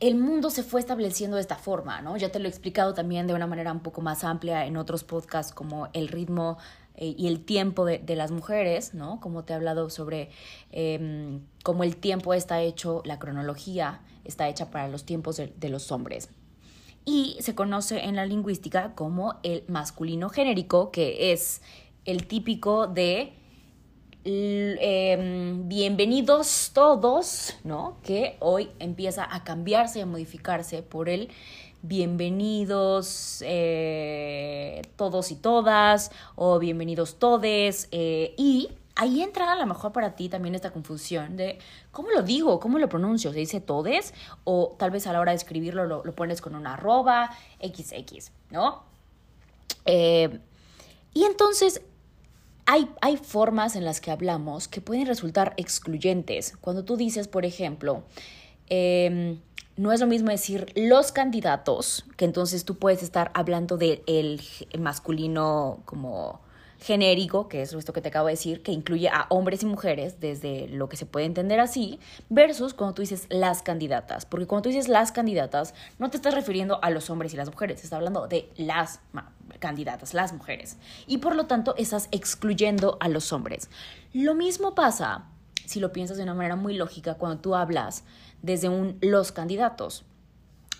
el 0.00 0.14
mundo 0.16 0.50
se 0.50 0.62
fue 0.62 0.80
estableciendo 0.80 1.36
de 1.36 1.42
esta 1.42 1.56
forma, 1.56 2.00
¿no? 2.02 2.16
Ya 2.16 2.30
te 2.30 2.38
lo 2.38 2.46
he 2.46 2.48
explicado 2.48 2.94
también 2.94 3.26
de 3.26 3.34
una 3.34 3.46
manera 3.46 3.72
un 3.72 3.80
poco 3.80 4.00
más 4.00 4.22
amplia 4.22 4.64
en 4.64 4.76
otros 4.76 5.02
podcasts 5.02 5.52
como 5.52 5.88
el 5.92 6.08
ritmo 6.08 6.58
eh, 6.94 7.14
y 7.18 7.26
el 7.26 7.44
tiempo 7.44 7.84
de, 7.84 8.02
las 8.14 8.30
mujeres, 8.30 8.94
¿no? 8.94 9.20
Como 9.20 9.44
te 9.44 9.52
he 9.52 9.56
hablado 9.56 9.90
sobre 9.90 10.30
em, 10.70 11.40
cómo 11.64 11.82
el 11.82 11.96
tiempo 11.96 12.32
está 12.32 12.60
hecho, 12.60 13.02
la 13.04 13.18
cronología 13.18 14.00
está 14.24 14.48
hecha 14.48 14.70
para 14.70 14.88
los 14.88 15.04
tiempos 15.04 15.36
de, 15.36 15.52
de 15.56 15.68
los 15.68 15.90
hombres. 15.90 16.28
Y 17.04 17.36
se 17.40 17.54
conoce 17.54 18.04
en 18.04 18.16
la 18.16 18.26
lingüística 18.26 18.94
como 18.94 19.40
el 19.42 19.64
masculino 19.66 20.28
genérico, 20.28 20.92
que 20.92 21.32
es 21.32 21.60
el 22.04 22.26
típico 22.26 22.86
de 22.86 23.37
em, 24.24 25.68
bienvenidos 25.68 26.70
todos, 26.74 27.56
¿no? 27.64 27.96
Que 28.02 28.36
hoy 28.40 28.70
empieza 28.78 29.26
a 29.30 29.44
cambiarse 29.44 30.00
y 30.00 30.02
a 30.02 30.06
modificarse 30.06 30.82
por 30.82 31.08
el 31.08 31.28
bienvenidos 31.82 33.42
eh, 33.46 34.82
todos 34.96 35.30
y 35.30 35.36
todas 35.36 36.10
o 36.34 36.58
bienvenidos 36.58 37.20
todes 37.20 37.88
eh, 37.92 38.34
y 38.36 38.70
ahí 38.96 39.22
entra 39.22 39.52
a 39.52 39.56
lo 39.56 39.64
mejor 39.64 39.92
para 39.92 40.16
ti 40.16 40.28
también 40.28 40.56
esta 40.56 40.72
confusión 40.72 41.36
de 41.36 41.58
cómo 41.92 42.10
lo 42.10 42.22
digo, 42.22 42.58
cómo 42.58 42.78
lo 42.78 42.88
pronuncio, 42.88 43.32
se 43.32 43.38
dice 43.38 43.60
todes 43.60 44.12
o 44.42 44.74
tal 44.76 44.90
vez 44.90 45.06
a 45.06 45.12
la 45.12 45.20
hora 45.20 45.32
de 45.32 45.36
escribirlo 45.36 45.86
lo, 45.86 46.02
pones 46.14 46.40
con 46.40 46.56
una 46.56 46.74
arroba 46.74 47.30
xx, 47.60 48.32
¿no? 48.50 48.82
Eh, 49.84 50.40
y 51.14 51.24
entonces 51.24 51.80
hay, 52.70 52.90
hay, 53.00 53.16
formas 53.16 53.76
en 53.76 53.84
las 53.86 54.02
que 54.02 54.10
hablamos 54.10 54.68
que 54.68 54.82
pueden 54.82 55.06
resultar 55.06 55.54
excluyentes. 55.56 56.54
Cuando 56.60 56.84
tú 56.84 56.98
dices, 56.98 57.26
por 57.26 57.46
ejemplo, 57.46 58.02
em, 58.68 59.40
no 59.78 59.90
es 59.90 60.00
lo 60.00 60.06
mismo 60.06 60.30
decir 60.30 60.70
los 60.76 61.10
candidatos, 61.10 62.04
que 62.18 62.26
entonces 62.26 62.66
tú 62.66 62.76
puedes 62.76 63.02
estar 63.02 63.30
hablando 63.32 63.78
del 63.78 64.02
el 64.06 64.42
masculino 64.80 65.80
como 65.86 66.42
genérico, 66.78 67.48
que 67.48 67.62
es 67.62 67.72
esto 67.72 67.94
que 67.94 68.02
te 68.02 68.08
acabo 68.08 68.26
de 68.26 68.34
decir, 68.34 68.62
que 68.62 68.72
incluye 68.72 69.08
a 69.08 69.26
hombres 69.30 69.62
y 69.62 69.66
mujeres 69.66 70.20
desde 70.20 70.68
lo 70.68 70.90
que 70.90 70.98
se 70.98 71.06
puede 71.06 71.24
entender 71.24 71.60
así, 71.60 71.98
versus 72.28 72.74
cuando 72.74 72.94
tú 72.94 73.00
dices 73.00 73.26
las 73.30 73.62
candidatas, 73.62 74.26
porque 74.26 74.46
cuando 74.46 74.64
tú 74.64 74.68
dices 74.68 74.88
las 74.88 75.10
candidatas, 75.10 75.72
no 75.98 76.10
te 76.10 76.18
estás 76.18 76.34
refiriendo 76.34 76.78
a 76.82 76.90
los 76.90 77.08
hombres 77.08 77.32
y 77.32 77.38
las 77.38 77.48
mujeres, 77.48 77.76
estás 77.76 77.94
hablando 77.94 78.28
de 78.28 78.50
las 78.56 79.00
candidatas, 79.58 80.14
las 80.14 80.32
mujeres, 80.32 80.76
y 81.06 81.18
por 81.18 81.36
lo 81.36 81.46
tanto 81.46 81.74
estás 81.76 82.08
excluyendo 82.10 82.96
a 83.00 83.08
los 83.08 83.32
hombres. 83.32 83.70
Lo 84.12 84.34
mismo 84.34 84.74
pasa, 84.74 85.26
si 85.64 85.80
lo 85.80 85.92
piensas 85.92 86.16
de 86.16 86.22
una 86.22 86.34
manera 86.34 86.56
muy 86.56 86.74
lógica, 86.74 87.14
cuando 87.14 87.40
tú 87.40 87.54
hablas 87.54 88.04
desde 88.42 88.68
un 88.68 88.98
los 89.00 89.32
candidatos. 89.32 90.04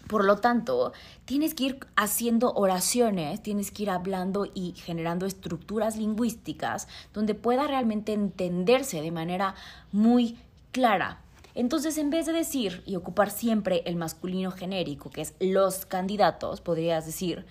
Por 0.09 0.25
lo 0.25 0.39
tanto, 0.39 0.93
tienes 1.27 1.55
que 1.55 1.65
ir 1.65 1.79
haciendo 1.95 2.53
oraciones, 2.55 3.43
tienes 3.43 3.71
que 3.71 3.83
ir 3.83 3.91
hablando 3.91 4.51
y 4.55 4.73
generando 4.73 5.27
estructuras 5.27 5.97
lingüísticas 5.97 6.89
donde 7.13 7.35
pueda 7.35 7.67
realmente 7.67 8.15
entenderse 8.15 9.03
de 9.03 9.11
manera 9.11 9.55
muy 9.93 10.39
clara. 10.73 11.21
Entonces, 11.55 11.99
en 11.99 12.09
vez 12.09 12.25
de 12.25 12.33
decir 12.33 12.83
y 12.87 12.97
ocupar 12.97 13.31
siempre 13.31 13.83
el 13.85 13.97
masculino 13.97 14.51
genérico, 14.51 15.11
que 15.11 15.21
es 15.21 15.35
los 15.41 15.85
candidatos, 15.85 16.61
podrías 16.61 17.05
decir 17.05 17.45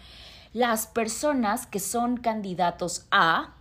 las 0.57 0.87
personas 0.87 1.67
que 1.67 1.79
son 1.79 2.17
candidatos 2.17 3.05
a 3.11 3.53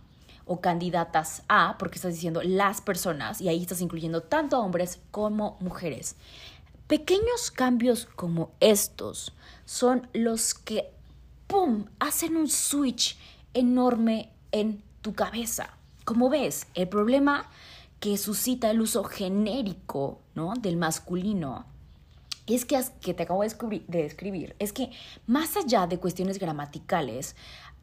o 0.45 0.61
candidatas 0.61 1.43
a, 1.47 1.77
porque 1.77 1.97
estás 1.97 2.15
diciendo 2.15 2.41
las 2.43 2.81
personas 2.81 3.39
y 3.39 3.49
ahí 3.49 3.61
estás 3.61 3.81
incluyendo 3.81 4.21
tanto 4.23 4.59
hombres 4.59 4.99
como 5.11 5.57
mujeres. 5.59 6.15
Pequeños 6.87 7.51
cambios 7.51 8.07
como 8.15 8.49
estos 8.59 9.31
son 9.65 10.07
los 10.13 10.55
que, 10.55 10.89
¡pum!, 11.45 11.85
hacen 11.99 12.35
un 12.35 12.49
switch 12.49 13.15
enorme 13.53 14.31
en 14.51 14.81
tu 15.03 15.13
cabeza. 15.13 15.77
Como 16.03 16.31
ves, 16.31 16.65
el 16.73 16.87
problema 16.87 17.47
que 17.99 18.17
suscita 18.17 18.71
el 18.71 18.81
uso 18.81 19.03
genérico 19.03 20.19
¿no? 20.33 20.55
del 20.55 20.77
masculino 20.77 21.67
es 22.55 22.65
que, 22.65 22.79
que 23.01 23.13
te 23.13 23.23
acabo 23.23 23.43
de 23.43 23.83
describir, 23.87 24.55
es 24.59 24.73
que 24.73 24.91
más 25.25 25.57
allá 25.57 25.87
de 25.87 25.99
cuestiones 25.99 26.39
gramaticales, 26.39 27.35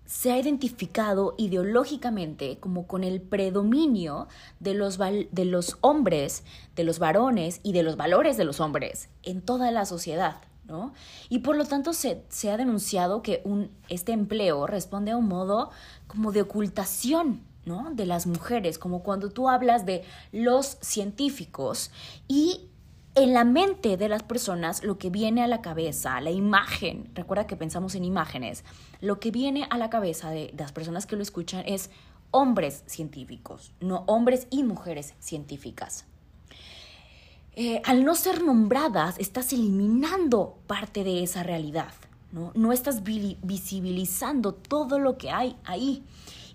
se 0.06 0.32
ha 0.32 0.38
identificado 0.38 1.34
ideológicamente 1.38 2.58
como 2.58 2.86
con 2.86 3.04
el 3.04 3.20
predominio 3.22 4.28
de 4.60 4.74
los, 4.74 4.98
de 4.98 5.44
los 5.44 5.78
hombres, 5.80 6.44
de 6.76 6.84
los 6.84 6.98
varones 6.98 7.60
y 7.62 7.72
de 7.72 7.82
los 7.82 7.96
valores 7.96 8.36
de 8.36 8.44
los 8.44 8.60
hombres 8.60 9.08
en 9.22 9.40
toda 9.40 9.70
la 9.70 9.86
sociedad. 9.86 10.36
¿no? 10.66 10.92
Y 11.28 11.40
por 11.40 11.56
lo 11.56 11.64
tanto 11.64 11.92
se, 11.92 12.22
se 12.28 12.50
ha 12.50 12.56
denunciado 12.56 13.22
que 13.22 13.42
un, 13.44 13.70
este 13.88 14.12
empleo 14.12 14.66
responde 14.66 15.10
a 15.10 15.16
un 15.16 15.28
modo 15.28 15.70
como 16.06 16.32
de 16.32 16.42
ocultación 16.42 17.42
¿no? 17.66 17.90
de 17.92 18.06
las 18.06 18.26
mujeres, 18.26 18.78
como 18.78 19.02
cuando 19.02 19.30
tú 19.30 19.48
hablas 19.48 19.86
de 19.86 20.04
los 20.32 20.78
científicos 20.80 21.90
y 22.28 22.68
en 23.14 23.32
la 23.32 23.44
mente 23.44 23.96
de 23.96 24.08
las 24.08 24.22
personas 24.22 24.82
lo 24.82 24.98
que 24.98 25.10
viene 25.10 25.42
a 25.42 25.46
la 25.46 25.62
cabeza, 25.62 26.20
la 26.20 26.32
imagen, 26.32 27.10
recuerda 27.14 27.46
que 27.46 27.56
pensamos 27.56 27.94
en 27.94 28.04
imágenes, 28.04 28.64
lo 29.00 29.20
que 29.20 29.30
viene 29.30 29.66
a 29.70 29.78
la 29.78 29.88
cabeza 29.90 30.30
de, 30.30 30.52
las 30.56 30.72
personas 30.72 31.06
que 31.06 31.16
lo 31.16 31.22
escuchan 31.22 31.62
es 31.66 31.90
hombres 32.32 32.82
científicos, 32.86 33.72
no 33.80 34.02
hombres 34.06 34.48
y 34.50 34.64
mujeres 34.64 35.14
científicas. 35.20 36.06
Eh, 37.56 37.80
al 37.84 38.04
no 38.04 38.16
ser 38.16 38.42
nombradas, 38.42 39.16
estás 39.20 39.52
eliminando 39.52 40.58
parte 40.66 41.04
de 41.04 41.22
esa 41.22 41.44
realidad, 41.44 41.92
¿no? 42.32 42.50
No 42.56 42.72
estás 42.72 43.04
visibilizando 43.04 44.54
todo 44.54 44.98
lo 44.98 45.16
que 45.18 45.30
hay 45.30 45.56
ahí. 45.64 46.02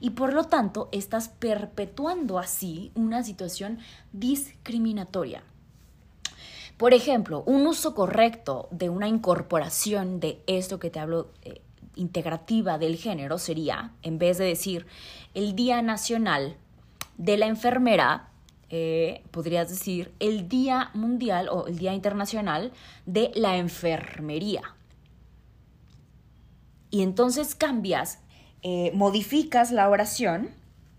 Y 0.02 0.10
por 0.10 0.34
lo 0.34 0.44
tanto, 0.44 0.90
estás 0.92 1.30
perpetuando 1.30 2.38
así 2.38 2.92
una 2.96 3.24
situación 3.24 3.80
discriminatoria. 4.12 5.44
Por 6.80 6.94
ejemplo, 6.94 7.44
un 7.46 7.68
uso 7.68 7.94
correcto 7.94 8.70
de 8.72 8.90
una 8.90 9.10
incorporación 9.10 10.22
de 10.22 10.42
esto 10.48 10.80
que 10.80 10.90
te 10.90 11.02
hablo 11.02 11.28
eh, 11.42 11.62
integrativa 11.98 12.78
del 12.78 12.96
género 12.96 13.38
sería, 13.38 13.92
en 14.02 14.18
vez 14.18 14.38
de 14.38 14.46
decir 14.46 14.88
el 15.34 15.58
Día 15.58 15.82
Nacional 15.82 16.56
de 17.18 17.36
la 17.36 17.48
Enfermera, 17.48 18.30
eh, 18.70 19.26
podrías 19.32 19.68
decir 19.68 20.14
el 20.22 20.48
Día 20.48 20.90
Mundial 20.94 21.50
o 21.50 21.68
el 21.68 21.78
Día 21.78 21.94
Internacional 21.94 22.72
de 23.06 23.34
la 23.36 23.58
Enfermería. 23.58 24.62
Y 26.92 27.02
entonces 27.04 27.56
cambias, 27.56 28.20
eh, 28.62 28.94
modificas 28.96 29.74
la 29.74 29.90
oración 29.90 30.50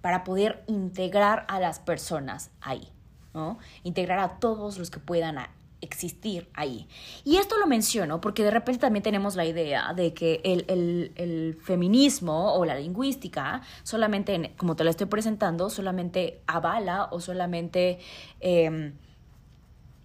para 0.02 0.24
poder 0.24 0.62
integrar 0.66 1.46
a 1.48 1.58
las 1.58 1.78
personas 1.78 2.50
ahí, 2.60 2.86
¿no? 3.32 3.56
Integrar 3.82 4.18
a 4.18 4.38
todos 4.40 4.76
los 4.76 4.90
que 4.90 4.98
puedan 4.98 5.38
existir 5.80 6.48
ahí. 6.54 6.88
Y 7.24 7.36
esto 7.36 7.58
lo 7.58 7.66
menciono 7.66 8.20
porque 8.20 8.42
de 8.44 8.50
repente 8.50 8.80
también 8.80 9.02
tenemos 9.02 9.36
la 9.36 9.44
idea 9.44 9.92
de 9.94 10.14
que 10.14 10.40
el, 10.44 11.58
feminismo 11.62 12.54
o 12.54 12.64
la 12.64 12.74
lingüística 12.74 13.62
solamente, 13.82 14.54
como 14.56 14.76
te 14.76 14.84
lo 14.84 14.90
estoy 14.90 15.06
presentando, 15.06 15.70
solamente 15.70 16.42
avala 16.46 17.08
o 17.10 17.20
solamente 17.20 17.98
em, 18.40 18.94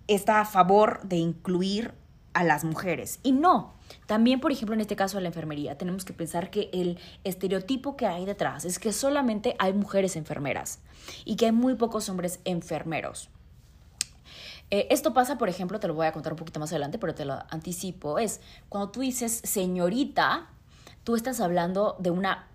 está 0.08 0.42
a 0.42 0.46
favor 0.46 1.02
de 1.04 1.18
incluir 1.18 1.94
a 2.34 2.44
las 2.44 2.64
mujeres. 2.64 3.20
Y 3.24 3.32
no, 3.32 3.74
también, 4.06 4.40
por 4.40 4.52
ejemplo, 4.52 4.76
en 4.76 4.82
este 4.82 4.96
caso 4.96 5.18
de 5.18 5.24
la 5.24 5.30
enfermería, 5.30 5.78
tenemos 5.78 6.06
que 6.06 6.14
pensar 6.14 6.52
que 6.52 6.70
el 6.74 7.00
estereotipo 7.24 7.96
que 7.96 8.06
hay 8.06 8.26
detrás 8.26 8.66
es 8.66 8.78
que 8.78 8.92
solamente 8.92 9.56
hay 9.58 9.74
mujeres 9.74 10.16
enfermeras 10.16 10.80
y 11.24 11.38
que 11.38 11.46
hay 11.46 11.52
muy 11.52 11.76
pocos 11.76 12.10
hombres 12.10 12.40
enfermeros. 12.46 13.30
Eh, 14.72 14.88
esto 14.90 15.14
pasa, 15.14 15.38
por 15.38 15.50
ejemplo, 15.50 15.80
te 15.80 15.88
lo 15.88 15.94
voy 15.94 16.08
a 16.08 16.12
contar 16.12 16.34
un 16.34 16.38
poquito 16.38 16.60
más 16.60 16.72
adelante, 16.72 16.98
pero 16.98 17.14
te 17.14 17.26
lo 17.26 17.40
anticipo, 17.50 18.20
es 18.20 18.42
cuando 18.70 18.90
tú 18.90 19.02
dices 19.02 19.42
señorita, 19.44 20.50
tú 21.04 21.16
estás 21.16 21.40
hablando 21.40 21.96
de 22.00 22.12
una 22.12 22.48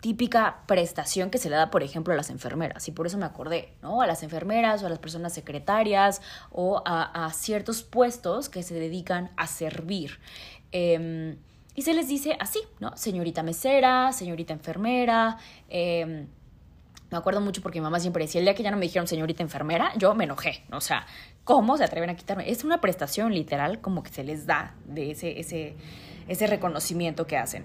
típica 0.00 0.64
prestación 0.66 1.30
que 1.30 1.38
se 1.38 1.48
le 1.48 1.56
da, 1.56 1.70
por 1.70 1.82
ejemplo, 1.82 2.12
a 2.12 2.16
las 2.16 2.28
enfermeras. 2.28 2.86
Y 2.88 2.92
por 2.92 3.06
eso 3.06 3.16
me 3.16 3.24
acordé, 3.24 3.72
¿no? 3.80 4.02
A 4.02 4.06
las 4.06 4.22
enfermeras 4.22 4.82
o 4.82 4.86
a 4.86 4.90
las 4.90 4.98
personas 4.98 5.32
secretarias 5.32 6.20
o 6.50 6.82
a, 6.84 7.30
ciertos 7.32 7.82
puestos 7.82 8.50
que 8.50 8.62
se 8.62 8.74
dedican 8.74 9.30
a 9.38 9.46
servir. 9.46 10.20
Em, 10.72 11.38
y 11.74 11.82
se 11.82 11.94
les 11.94 12.06
dice 12.06 12.36
así, 12.38 12.60
¿no? 12.80 12.94
Señorita 12.98 13.42
mesera, 13.42 14.12
señorita 14.12 14.52
enfermera. 14.52 15.38
Eh, 15.70 16.26
me 17.10 17.18
acuerdo 17.18 17.40
mucho 17.40 17.62
porque 17.62 17.80
mi 17.80 17.84
mamá 17.84 18.00
siempre 18.00 18.24
decía, 18.24 18.40
el 18.40 18.44
día 18.44 18.54
que 18.54 18.62
ya 18.62 18.70
no 18.70 18.76
me 18.76 18.86
dijeron 18.86 19.06
señorita 19.06 19.42
enfermera, 19.42 19.92
yo 19.96 20.14
me 20.14 20.24
enojé. 20.24 20.64
O 20.72 20.80
sea, 20.80 21.06
¿cómo 21.44 21.76
se 21.76 21.84
atreven 21.84 22.10
a 22.10 22.16
quitarme? 22.16 22.50
Es 22.50 22.64
una 22.64 22.80
prestación 22.80 23.32
literal 23.32 23.80
como 23.80 24.02
que 24.02 24.10
se 24.10 24.24
les 24.24 24.46
da 24.46 24.74
de 24.86 25.12
ese, 25.12 25.38
ese, 25.38 25.76
ese 26.28 26.46
reconocimiento 26.46 27.26
que 27.26 27.36
hacen. 27.36 27.64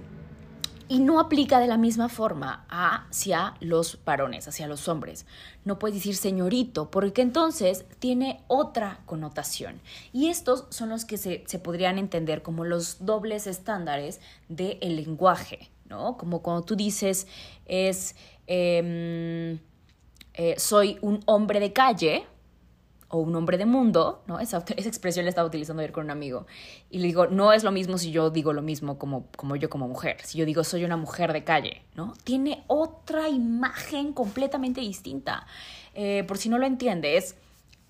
Y 0.88 1.01
no 1.01 1.19
aplica 1.19 1.59
de 1.59 1.67
la 1.67 1.77
misma 1.77 2.09
forma 2.09 2.65
hacia 2.67 3.53
los 3.59 4.00
varones, 4.05 4.48
hacia 4.48 4.67
los 4.67 4.88
hombres. 4.88 5.27
No 5.63 5.77
puedes 5.77 5.95
decir 5.95 6.15
señorito, 6.15 6.89
porque 6.89 7.21
entonces 7.21 7.86
tiene 8.00 8.41
otra 8.48 9.00
connotación. 9.05 9.81
Y 10.13 10.29
estos 10.29 10.65
son 10.69 10.89
los 10.89 11.05
que 11.05 11.17
se, 11.17 11.43
se 11.45 11.59
podrían 11.59 12.00
entender 12.00 12.41
como 12.41 12.65
los 12.65 13.05
dobles 13.05 13.45
estándares 13.45 14.19
del 14.48 14.79
lenguaje, 14.95 15.69
¿no? 15.88 16.17
Como 16.17 16.41
cuando 16.41 16.63
tú 16.63 16.75
dices 16.75 17.27
es 17.67 18.15
Em, 18.51 19.59
eh, 20.33 20.55
soy 20.57 20.98
un 21.01 21.21
hombre 21.27 21.59
de 21.59 21.71
calle 21.71 22.25
o 23.09 23.17
un 23.17 23.35
hombre 23.35 23.57
de 23.57 23.65
mundo, 23.65 24.23
¿no? 24.27 24.39
Esa, 24.39 24.63
esa 24.77 24.87
expresión 24.87 25.25
la 25.25 25.29
estaba 25.29 25.47
utilizando 25.47 25.81
ayer 25.81 25.91
con 25.91 26.05
un 26.05 26.11
amigo. 26.11 26.45
Y 26.89 26.99
le 26.99 27.07
digo, 27.07 27.27
no 27.27 27.51
es 27.51 27.63
lo 27.63 27.71
mismo 27.71 27.97
si 27.97 28.11
yo 28.11 28.29
digo 28.29 28.53
lo 28.53 28.61
mismo 28.61 28.97
como, 28.97 29.25
como 29.35 29.55
yo 29.55 29.69
como 29.69 29.87
mujer. 29.87 30.17
Si 30.23 30.37
yo 30.37 30.45
digo 30.45 30.63
soy 30.63 30.85
una 30.85 30.97
mujer 30.97 31.33
de 31.33 31.43
calle, 31.43 31.81
¿no? 31.95 32.13
Tiene 32.23 32.63
otra 32.67 33.27
imagen 33.27 34.13
completamente 34.13 34.81
distinta. 34.81 35.45
Eh, 35.95 36.23
por 36.27 36.37
si 36.37 36.49
no 36.49 36.57
lo 36.57 36.65
entiendes, 36.65 37.35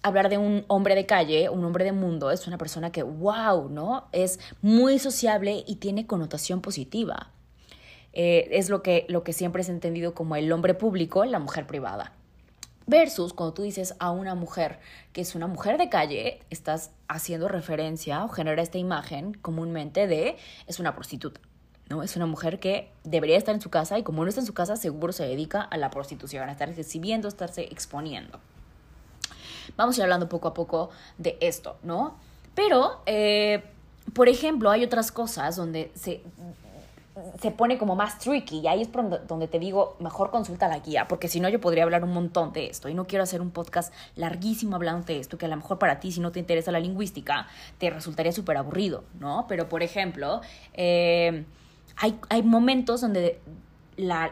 hablar 0.01 0.29
de 0.29 0.38
un 0.38 0.63
hombre 0.67 0.95
de 0.95 1.05
calle, 1.05 1.49
un 1.49 1.63
hombre 1.65 1.83
de 1.83 1.91
mundo, 1.91 2.31
es 2.31 2.47
una 2.47 2.57
persona 2.57 2.91
que, 2.91 3.03
wow, 3.03 3.69
¿no? 3.69 4.07
Es 4.13 4.39
muy 4.61 4.99
sociable 4.99 5.63
y 5.67 5.75
tiene 5.75 6.07
connotación 6.07 6.61
positiva. 6.61 7.31
Eh, 8.13 8.47
es 8.51 8.69
lo 8.69 8.81
que, 8.81 9.05
lo 9.09 9.23
que 9.23 9.33
siempre 9.33 9.61
es 9.61 9.69
entendido 9.69 10.13
como 10.13 10.35
el 10.35 10.51
hombre 10.51 10.73
público, 10.73 11.25
la 11.25 11.39
mujer 11.39 11.67
privada. 11.67 12.13
Versus 12.89 13.34
cuando 13.34 13.53
tú 13.53 13.62
dices 13.62 13.93
a 14.00 14.10
una 14.10 14.34
mujer 14.34 14.79
que 15.13 15.22
es 15.22 15.36
una 15.36 15.46
mujer 15.46 15.77
de 15.77 15.89
calle, 15.89 16.39
estás 16.50 16.89
haciendo 17.08 17.48
referencia 17.48 18.24
o 18.24 18.29
genera 18.29 18.63
esta 18.63 18.79
imagen 18.79 19.36
comúnmente 19.36 20.08
de 20.08 20.38
es 20.65 20.79
una 20.79 20.96
prostituta. 20.96 21.39
¿no? 21.88 22.01
Es 22.01 22.15
una 22.15 22.25
mujer 22.25 22.60
que 22.60 22.89
debería 23.03 23.38
estar 23.38 23.53
en 23.53 23.62
su 23.62 23.69
casa 23.69 24.00
y 24.00 24.03
como 24.03 24.24
no 24.24 24.29
está 24.29 24.41
en 24.41 24.48
su 24.48 24.55
casa, 24.55 24.75
seguro 24.75 25.13
se 25.13 25.24
dedica 25.24 25.62
a 25.62 25.77
la 25.77 25.91
prostitución, 25.91 26.50
a 26.50 26.51
estar 26.51 26.67
recibiendo, 26.75 27.27
a 27.27 27.29
estarse 27.29 27.62
exponiendo. 27.65 28.39
Vamos 29.77 29.96
a 29.96 30.00
ir 30.00 30.03
hablando 30.05 30.27
poco 30.27 30.48
a 30.48 30.55
poco 30.55 30.89
de 31.19 31.38
esto, 31.41 31.77
¿no? 31.84 32.15
Pero, 32.55 33.03
eh, 33.05 33.65
por 34.15 34.29
ejemplo, 34.29 34.72
hay 34.72 34.84
otras 34.84 35.12
cosas 35.12 35.55
donde 35.55 35.91
se 35.93 36.24
se 37.41 37.51
pone 37.51 37.77
como 37.77 37.95
más 37.95 38.19
tricky 38.19 38.59
y 38.59 38.67
ahí 38.67 38.81
es 38.81 38.89
donde 39.27 39.47
te 39.47 39.59
digo, 39.59 39.95
mejor 39.99 40.31
consulta 40.31 40.67
la 40.67 40.79
guía, 40.79 41.07
porque 41.07 41.27
si 41.27 41.39
no 41.39 41.49
yo 41.49 41.59
podría 41.59 41.83
hablar 41.83 42.03
un 42.03 42.13
montón 42.13 42.53
de 42.53 42.67
esto 42.67 42.89
y 42.89 42.93
no 42.93 43.07
quiero 43.07 43.23
hacer 43.23 43.41
un 43.41 43.51
podcast 43.51 43.93
larguísimo 44.15 44.75
hablando 44.75 45.05
de 45.05 45.19
esto, 45.19 45.38
que 45.38 45.45
a 45.45 45.49
lo 45.49 45.55
mejor 45.55 45.79
para 45.79 45.99
ti 45.99 46.11
si 46.11 46.19
no 46.19 46.31
te 46.31 46.39
interesa 46.39 46.71
la 46.71 46.79
lingüística 46.79 47.47
te 47.77 47.89
resultaría 47.89 48.31
súper 48.31 48.57
aburrido, 48.57 49.03
¿no? 49.19 49.45
Pero 49.47 49.69
por 49.69 49.83
ejemplo, 49.83 50.41
eh, 50.73 51.45
hay, 51.97 52.19
hay 52.29 52.43
momentos 52.43 53.01
donde 53.01 53.39
la, 53.97 54.31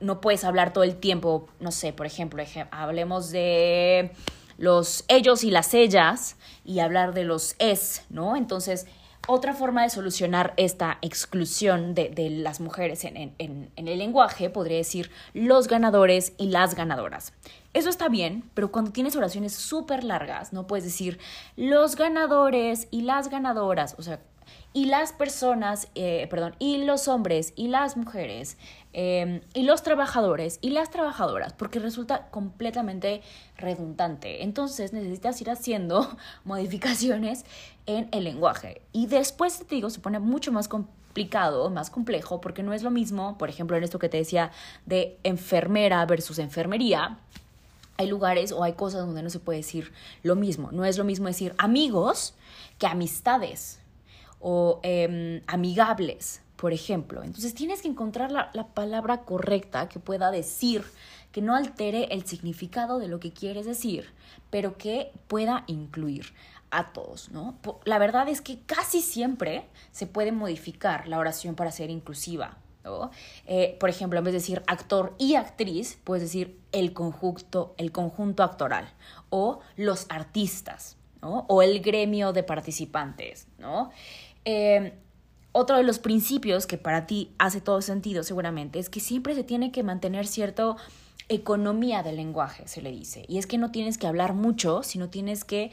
no 0.00 0.20
puedes 0.20 0.44
hablar 0.44 0.72
todo 0.72 0.84
el 0.84 0.96
tiempo, 0.96 1.48
no 1.60 1.72
sé, 1.72 1.92
por 1.92 2.06
ejemplo, 2.06 2.42
hablemos 2.70 3.30
de 3.30 4.12
los 4.58 5.04
ellos 5.08 5.44
y 5.44 5.50
las 5.50 5.74
ellas 5.74 6.36
y 6.64 6.80
hablar 6.80 7.14
de 7.14 7.24
los 7.24 7.56
es, 7.58 8.04
¿no? 8.08 8.36
Entonces, 8.36 8.86
otra 9.26 9.54
forma 9.54 9.82
de 9.82 9.90
solucionar 9.90 10.54
esta 10.56 10.98
exclusión 11.02 11.94
de, 11.94 12.30
las 12.30 12.60
mujeres 12.60 13.04
en, 13.04 13.34
el 13.38 13.98
lenguaje 13.98 14.50
podría 14.50 14.78
decir 14.78 15.10
los 15.34 15.68
ganadores 15.68 16.32
y 16.38 16.46
las 16.46 16.74
ganadoras. 16.74 17.32
Eso 17.72 17.90
está 17.90 18.08
bien, 18.08 18.44
pero 18.54 18.72
cuando 18.72 18.90
tienes 18.90 19.16
oraciones 19.16 19.52
súper 19.52 20.04
largas, 20.04 20.52
no 20.52 20.66
puedes 20.66 20.84
decir 20.84 21.18
los 21.56 21.96
ganadores 21.96 22.88
y 22.90 23.02
las 23.02 23.28
ganadoras, 23.28 23.94
o 23.98 24.02
sea, 24.02 24.20
y 24.76 24.84
las 24.84 25.14
personas, 25.14 25.88
eh, 25.94 26.26
perdón, 26.28 26.54
y 26.58 26.84
los 26.84 27.08
hombres 27.08 27.54
y 27.56 27.68
las 27.68 27.96
mujeres, 27.96 28.58
em, 28.92 29.40
y 29.54 29.62
los 29.62 29.82
trabajadores 29.82 30.58
y 30.60 30.68
las 30.68 30.90
trabajadoras, 30.90 31.54
porque 31.54 31.78
resulta 31.78 32.28
completamente 32.28 33.22
redundante. 33.56 34.42
Entonces 34.42 34.92
necesitas 34.92 35.40
ir 35.40 35.48
haciendo 35.48 36.16
modificaciones 36.44 37.46
en 37.86 38.10
el 38.12 38.24
lenguaje. 38.24 38.82
Y 38.92 39.06
después, 39.06 39.64
te 39.66 39.76
digo, 39.76 39.88
se 39.88 40.00
pone 40.00 40.18
mucho 40.18 40.52
más 40.52 40.68
complicado, 40.68 41.70
más 41.70 41.88
complejo, 41.88 42.42
porque 42.42 42.62
no 42.62 42.74
es 42.74 42.82
lo 42.82 42.90
mismo, 42.90 43.38
por 43.38 43.48
ejemplo, 43.48 43.78
en 43.78 43.84
esto 43.84 43.98
que 43.98 44.10
te 44.10 44.18
decía 44.18 44.50
de 44.84 45.16
enfermera 45.22 46.04
versus 46.04 46.38
enfermería. 46.38 47.18
Hay 47.96 48.08
lugares 48.08 48.52
o 48.52 48.62
hay 48.62 48.74
cosas 48.74 49.06
donde 49.06 49.22
no 49.22 49.30
se 49.30 49.38
puede 49.38 49.60
decir 49.60 49.94
lo 50.22 50.36
mismo. 50.36 50.70
No 50.70 50.84
es 50.84 50.98
lo 50.98 51.04
mismo 51.04 51.28
decir 51.28 51.54
amigos 51.56 52.34
que 52.78 52.86
amistades 52.86 53.80
o 54.40 54.80
em, 54.82 55.42
amigables, 55.46 56.42
por 56.56 56.72
ejemplo. 56.72 57.22
Entonces 57.22 57.54
tienes 57.54 57.82
que 57.82 57.88
encontrar 57.88 58.30
la, 58.30 58.50
la 58.54 58.68
palabra 58.68 59.22
correcta 59.22 59.88
que 59.88 59.98
pueda 59.98 60.30
decir, 60.30 60.84
que 61.32 61.42
no 61.42 61.54
altere 61.54 62.08
el 62.12 62.24
significado 62.24 62.98
de 62.98 63.08
lo 63.08 63.20
que 63.20 63.32
quieres 63.32 63.66
decir, 63.66 64.12
pero 64.50 64.78
que 64.78 65.12
pueda 65.28 65.64
incluir 65.66 66.32
a 66.70 66.92
todos, 66.92 67.30
¿no? 67.30 67.56
La 67.84 67.98
verdad 67.98 68.28
es 68.28 68.40
que 68.40 68.60
casi 68.60 69.00
siempre 69.00 69.66
se 69.92 70.06
puede 70.06 70.32
modificar 70.32 71.08
la 71.08 71.18
oración 71.18 71.54
para 71.54 71.72
ser 71.72 71.90
inclusiva. 71.90 72.58
¿no? 72.84 73.10
Eh, 73.46 73.76
por 73.80 73.90
ejemplo, 73.90 74.18
en 74.18 74.24
vez 74.24 74.32
de 74.32 74.38
decir 74.38 74.62
actor 74.66 75.14
y 75.18 75.34
actriz, 75.34 75.98
puedes 76.04 76.22
decir 76.22 76.60
el 76.72 76.92
conjunto, 76.92 77.74
el 77.78 77.90
conjunto 77.90 78.42
actoral 78.44 78.88
o 79.28 79.60
los 79.76 80.06
artistas, 80.08 80.96
¿no? 81.20 81.46
O 81.48 81.62
el 81.62 81.80
gremio 81.80 82.32
de 82.32 82.44
participantes, 82.44 83.48
¿no? 83.58 83.90
Eh, 84.46 84.94
otro 85.52 85.76
de 85.76 85.82
los 85.82 85.98
principios 85.98 86.66
que 86.66 86.78
para 86.78 87.06
ti 87.06 87.32
hace 87.38 87.60
todo 87.60 87.82
sentido 87.82 88.22
seguramente 88.22 88.78
es 88.78 88.88
que 88.88 89.00
siempre 89.00 89.34
se 89.34 89.42
tiene 89.42 89.72
que 89.72 89.82
mantener 89.82 90.26
cierta 90.26 90.76
economía 91.28 92.02
del 92.02 92.16
lenguaje, 92.16 92.68
se 92.68 92.80
le 92.80 92.92
dice. 92.92 93.24
Y 93.26 93.38
es 93.38 93.46
que 93.46 93.58
no 93.58 93.72
tienes 93.72 93.98
que 93.98 94.06
hablar 94.06 94.34
mucho, 94.34 94.82
sino 94.82 95.08
tienes 95.08 95.44
que 95.44 95.72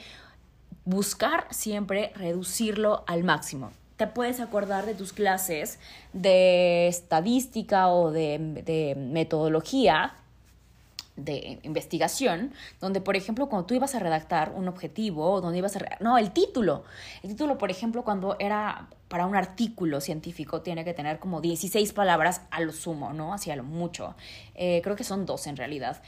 buscar 0.85 1.47
siempre 1.51 2.11
reducirlo 2.15 3.03
al 3.07 3.23
máximo. 3.23 3.71
Te 3.97 4.07
puedes 4.07 4.39
acordar 4.39 4.87
de 4.87 4.95
tus 4.95 5.13
clases 5.13 5.77
de 6.13 6.87
estadística 6.87 7.89
o 7.89 8.11
de, 8.11 8.39
de 8.65 8.95
metodología 8.95 10.15
de 11.15 11.59
investigación, 11.63 12.53
donde, 12.81 13.01
por 13.01 13.15
ejemplo, 13.15 13.47
cuando 13.47 13.67
tú 13.67 13.75
ibas 13.75 13.93
a 13.95 13.99
redactar 13.99 14.53
un 14.55 14.67
objetivo, 14.67 15.41
donde 15.41 15.59
ibas 15.59 15.75
a... 15.75 15.79
No, 15.99 16.17
el 16.17 16.31
título. 16.31 16.83
El 17.21 17.31
título, 17.31 17.57
por 17.57 17.69
ejemplo, 17.69 18.03
cuando 18.03 18.35
era 18.39 18.87
para 19.09 19.27
un 19.27 19.35
artículo 19.35 20.01
científico, 20.01 20.61
tiene 20.61 20.83
que 20.83 20.93
tener 20.93 21.19
como 21.19 21.39
16 21.39 21.93
palabras 21.93 22.41
a 22.49 22.61
lo 22.61 22.73
sumo, 22.73 23.13
¿no? 23.13 23.33
Hacia 23.33 23.55
lo 23.55 23.63
mucho. 23.63 24.15
Eh, 24.55 24.81
creo 24.83 24.95
que 24.95 25.03
son 25.03 25.25
dos 25.25 25.45
en 25.45 25.55
realidad. 25.55 26.01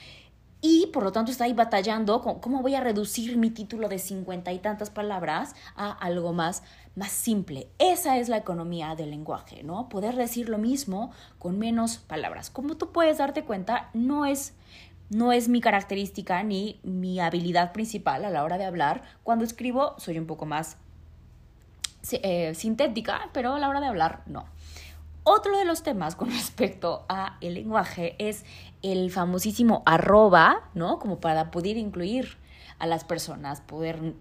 Y 0.67 0.87
por 0.87 1.03
lo 1.03 1.11
tanto 1.11 1.31
está 1.31 1.43
ahí 1.43 1.53
batallando 1.53 2.23
con 2.23 2.39
cómo 2.39 2.63
voy 2.63 2.73
a 2.73 2.81
reducir 2.81 3.37
mi 3.37 3.51
título 3.51 3.87
de 3.87 3.99
cincuenta 3.99 4.51
y 4.51 4.57
tantas 4.57 4.89
palabras 4.89 5.53
a 5.75 5.91
algo 5.91 6.33
más, 6.33 6.63
más 6.95 7.11
simple. 7.11 7.67
Esa 7.77 8.17
es 8.17 8.29
la 8.29 8.37
economía 8.37 8.95
del 8.95 9.11
lenguaje, 9.11 9.61
¿no? 9.61 9.89
Poder 9.89 10.15
decir 10.15 10.49
lo 10.49 10.57
mismo 10.57 11.11
con 11.37 11.59
menos 11.59 11.97
palabras. 11.97 12.49
Como 12.49 12.77
tú 12.77 12.91
puedes 12.91 13.19
darte 13.19 13.43
cuenta, 13.43 13.91
no 13.93 14.25
es 14.25 14.55
no 15.09 15.31
es 15.31 15.49
mi 15.49 15.61
característica 15.61 16.41
ni 16.43 16.79
mi 16.83 17.19
habilidad 17.19 17.71
principal 17.71 18.25
a 18.25 18.29
la 18.29 18.43
hora 18.43 18.57
de 18.57 18.65
hablar. 18.65 19.03
Cuando 19.23 19.45
escribo 19.45 19.95
soy 19.97 20.17
un 20.17 20.25
poco 20.25 20.45
más 20.45 20.77
eh, 22.11 22.53
sintética, 22.55 23.29
pero 23.33 23.53
a 23.53 23.59
la 23.59 23.69
hora 23.69 23.79
de 23.79 23.87
hablar 23.87 24.23
no. 24.25 24.45
Otro 25.23 25.57
de 25.57 25.65
los 25.65 25.83
temas 25.83 26.15
con 26.15 26.29
respecto 26.31 27.05
a 27.09 27.37
el 27.41 27.55
lenguaje 27.55 28.15
es 28.19 28.45
el 28.81 29.11
famosísimo 29.11 29.83
arroba, 29.85 30.69
¿no? 30.73 30.99
Como 30.99 31.19
para 31.19 31.51
poder 31.51 31.77
incluir 31.77 32.37
a 32.79 32.87
las 32.87 33.03
personas, 33.03 33.61
poder 33.61 34.13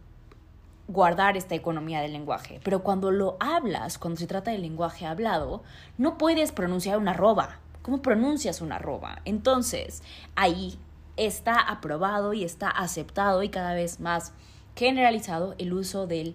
guardar 0.86 1.36
esta 1.36 1.54
economía 1.54 2.00
del 2.00 2.12
lenguaje. 2.12 2.60
Pero 2.62 2.82
cuando 2.82 3.10
lo 3.10 3.36
hablas, 3.40 3.98
cuando 3.98 4.18
se 4.18 4.26
trata 4.26 4.50
del 4.50 4.62
lenguaje 4.62 5.06
hablado, 5.06 5.62
no 5.98 6.18
puedes 6.18 6.52
pronunciar 6.52 6.98
un 6.98 7.08
arroba, 7.08 7.58
¿Cómo 7.84 8.00
pronuncias 8.00 8.62
una 8.62 8.76
arroba? 8.76 9.20
Entonces, 9.26 10.02
ahí 10.36 10.78
está 11.18 11.60
aprobado 11.60 12.32
y 12.32 12.42
está 12.42 12.70
aceptado 12.70 13.42
y 13.42 13.50
cada 13.50 13.74
vez 13.74 14.00
más 14.00 14.32
generalizado 14.74 15.54
el 15.58 15.74
uso 15.74 16.06
del, 16.06 16.34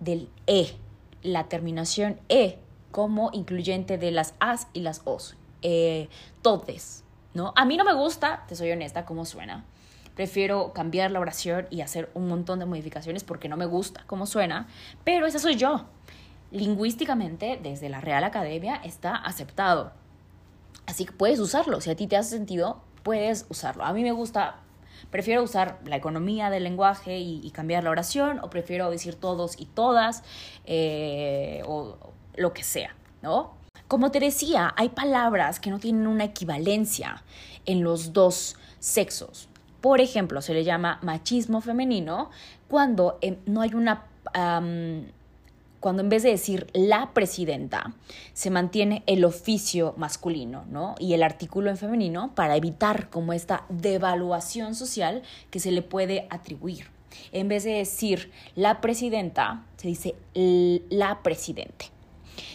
del 0.00 0.28
e, 0.46 0.76
la 1.22 1.48
terminación 1.48 2.20
e 2.28 2.58
como 2.90 3.30
incluyente 3.32 3.96
de 3.96 4.10
las 4.10 4.34
as 4.38 4.68
y 4.74 4.80
las 4.80 5.00
os. 5.06 5.38
Eh, 5.62 6.10
todes, 6.42 7.04
¿no? 7.32 7.54
A 7.56 7.64
mí 7.64 7.78
no 7.78 7.84
me 7.84 7.94
gusta, 7.94 8.44
te 8.46 8.54
soy 8.54 8.70
honesta, 8.70 9.06
cómo 9.06 9.24
suena. 9.24 9.64
Prefiero 10.14 10.74
cambiar 10.74 11.10
la 11.10 11.20
oración 11.20 11.68
y 11.70 11.80
hacer 11.80 12.10
un 12.12 12.28
montón 12.28 12.58
de 12.58 12.66
modificaciones 12.66 13.24
porque 13.24 13.48
no 13.48 13.56
me 13.56 13.64
gusta 13.64 14.04
cómo 14.06 14.26
suena, 14.26 14.68
pero 15.04 15.26
esa 15.26 15.38
soy 15.38 15.56
yo. 15.56 15.86
Lingüísticamente, 16.50 17.58
desde 17.62 17.88
la 17.88 18.02
Real 18.02 18.24
Academia, 18.24 18.76
está 18.76 19.16
aceptado. 19.16 19.92
Así 20.86 21.04
que 21.04 21.12
puedes 21.12 21.40
usarlo. 21.40 21.80
Si 21.80 21.90
a 21.90 21.96
ti 21.96 22.06
te 22.06 22.16
hace 22.16 22.30
sentido, 22.30 22.80
puedes 23.02 23.46
usarlo. 23.48 23.84
A 23.84 23.92
mí 23.92 24.02
me 24.02 24.12
gusta, 24.12 24.60
prefiero 25.10 25.42
usar 25.42 25.78
la 25.84 25.96
economía 25.96 26.50
del 26.50 26.64
lenguaje 26.64 27.18
y, 27.18 27.50
cambiar 27.50 27.84
la 27.84 27.90
oración, 27.90 28.40
o 28.40 28.50
prefiero 28.50 28.90
decir 28.90 29.14
todos 29.14 29.60
y 29.60 29.66
todas, 29.66 30.22
eh, 30.64 31.62
o 31.66 31.98
lo 32.36 32.52
que 32.52 32.62
sea, 32.62 32.94
¿no? 33.22 33.54
Como 33.88 34.10
te 34.10 34.18
decía, 34.18 34.74
hay 34.76 34.88
palabras 34.88 35.60
que 35.60 35.70
no 35.70 35.78
tienen 35.78 36.06
una 36.06 36.24
equivalencia 36.24 37.22
en 37.66 37.84
los 37.84 38.12
dos 38.12 38.56
sexos. 38.80 39.48
Por 39.80 40.00
ejemplo, 40.00 40.42
se 40.42 40.54
le 40.54 40.64
llama 40.64 40.98
machismo 41.02 41.60
femenino 41.60 42.30
cuando 42.68 43.18
eh, 43.20 43.38
no 43.46 43.60
hay 43.60 43.74
una 43.74 44.06
cuando 45.86 46.02
en 46.02 46.08
vez 46.08 46.24
de 46.24 46.30
decir 46.30 46.66
la 46.72 47.12
presidenta, 47.14 47.94
se 48.32 48.50
mantiene 48.50 49.04
el 49.06 49.24
oficio 49.24 49.94
masculino, 49.96 50.64
¿no? 50.68 50.96
Y 50.98 51.14
el 51.14 51.22
artículo 51.22 51.70
en 51.70 51.76
femenino 51.76 52.34
para 52.34 52.56
evitar 52.56 53.08
como 53.08 53.32
esta 53.32 53.66
devaluación 53.68 54.74
social 54.74 55.22
que 55.48 55.60
se 55.60 55.70
le 55.70 55.82
puede 55.82 56.26
atribuir. 56.28 56.90
En 57.30 57.46
vez 57.46 57.62
de 57.62 57.74
decir 57.74 58.32
la 58.56 58.80
presidenta, 58.80 59.64
se 59.76 59.86
dice 59.86 60.16
la 60.34 61.22
presidente. 61.22 61.92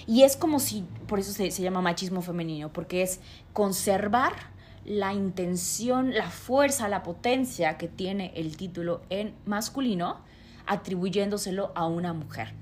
Y 0.05 0.23
es 0.23 0.35
como 0.35 0.59
si, 0.59 0.83
por 1.07 1.19
eso 1.19 1.31
se, 1.31 1.51
se 1.51 1.63
llama 1.63 1.79
machismo 1.79 2.21
femenino, 2.21 2.73
porque 2.73 3.01
es 3.01 3.21
conservar 3.53 4.33
la 4.83 5.13
intención, 5.13 6.13
la 6.13 6.29
fuerza, 6.29 6.89
la 6.89 7.01
potencia 7.01 7.77
que 7.77 7.87
tiene 7.87 8.33
el 8.35 8.57
título 8.57 9.03
en 9.09 9.33
masculino, 9.45 10.19
atribuyéndoselo 10.65 11.71
a 11.75 11.85
una 11.87 12.11
mujer 12.11 12.59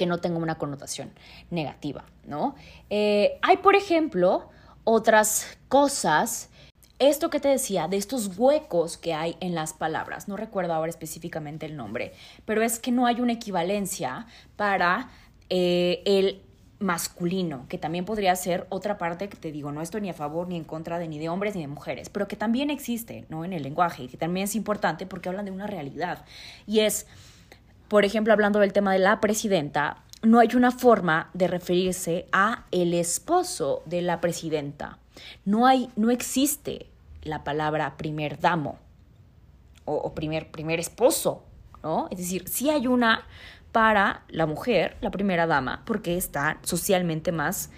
que 0.00 0.06
no 0.06 0.16
tenga 0.16 0.38
una 0.38 0.56
connotación 0.56 1.10
negativa, 1.50 2.06
¿no? 2.24 2.54
Eh, 2.88 3.38
hay, 3.42 3.58
por 3.58 3.76
ejemplo, 3.76 4.48
otras 4.82 5.58
cosas, 5.68 6.48
esto 6.98 7.28
que 7.28 7.38
te 7.38 7.48
decía, 7.48 7.86
de 7.86 7.98
estos 7.98 8.38
huecos 8.38 8.96
que 8.96 9.12
hay 9.12 9.36
en 9.40 9.54
las 9.54 9.74
palabras, 9.74 10.26
no 10.26 10.38
recuerdo 10.38 10.72
ahora 10.72 10.88
específicamente 10.88 11.66
el 11.66 11.76
nombre, 11.76 12.14
pero 12.46 12.62
es 12.62 12.78
que 12.78 12.92
no 12.92 13.04
hay 13.04 13.20
una 13.20 13.34
equivalencia 13.34 14.26
para 14.56 15.10
eh, 15.50 16.02
el 16.06 16.40
masculino, 16.78 17.66
que 17.68 17.76
también 17.76 18.06
podría 18.06 18.34
ser 18.36 18.66
otra 18.70 18.96
parte 18.96 19.28
que 19.28 19.36
te 19.36 19.52
digo, 19.52 19.70
no 19.70 19.82
estoy 19.82 20.00
ni 20.00 20.08
a 20.08 20.14
favor 20.14 20.48
ni 20.48 20.56
en 20.56 20.64
contra 20.64 20.98
de 20.98 21.08
ni 21.08 21.18
de 21.18 21.28
hombres 21.28 21.54
ni 21.54 21.60
de 21.60 21.68
mujeres, 21.68 22.08
pero 22.08 22.26
que 22.26 22.36
también 22.36 22.70
existe, 22.70 23.26
¿no? 23.28 23.44
En 23.44 23.52
el 23.52 23.64
lenguaje 23.64 24.04
y 24.04 24.08
que 24.08 24.16
también 24.16 24.44
es 24.44 24.54
importante 24.54 25.04
porque 25.04 25.28
hablan 25.28 25.44
de 25.44 25.50
una 25.50 25.66
realidad. 25.66 26.24
Y 26.66 26.80
es, 26.80 27.06
por 27.90 28.04
ejemplo, 28.04 28.32
hablando 28.32 28.60
del 28.60 28.72
tema 28.72 28.92
de 28.92 29.00
la 29.00 29.20
presidenta, 29.20 30.04
no 30.22 30.38
hay 30.38 30.50
una 30.54 30.70
forma 30.70 31.28
de 31.34 31.48
referirse 31.48 32.26
a 32.30 32.66
el 32.70 32.94
esposo 32.94 33.82
de 33.84 34.00
la 34.00 34.20
presidenta. 34.20 34.98
No 35.44 35.66
hay, 35.66 35.90
no 35.96 36.12
existe 36.12 36.86
la 37.24 37.42
palabra 37.42 37.96
primer 37.96 38.38
damo 38.38 38.78
o, 39.84 40.14
primer, 40.14 40.52
primer 40.52 40.78
esposo, 40.78 41.42
¿no? 41.82 42.06
Es 42.12 42.18
decir, 42.18 42.48
sí 42.48 42.70
hay 42.70 42.86
una 42.86 43.24
para 43.72 44.22
la 44.28 44.46
mujer, 44.46 44.96
la 45.00 45.10
primera 45.10 45.48
dama, 45.48 45.82
porque 45.84 46.16
está 46.16 46.58
socialmente 46.62 47.32
más 47.32 47.70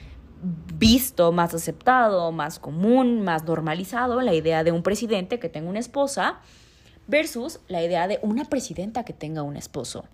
visto, 0.43 1.33
más 1.33 1.55
aceptado, 1.55 2.33
más 2.33 2.59
común, 2.59 3.23
más 3.23 3.45
normalizado 3.45 4.21
la 4.21 4.35
idea 4.35 4.63
de 4.63 4.73
un 4.73 4.83
presidente 4.83 5.39
que 5.39 5.49
tenga 5.49 5.71
una 5.71 5.79
esposa 5.79 6.41
versus 7.07 7.61
la 7.69 7.83
idea 7.83 8.09
de 8.09 8.19
una 8.23 8.45
presidenta 8.45 9.05
que 9.05 9.13
tenga 9.13 9.43
un 9.43 9.57
esposo. 9.57 10.05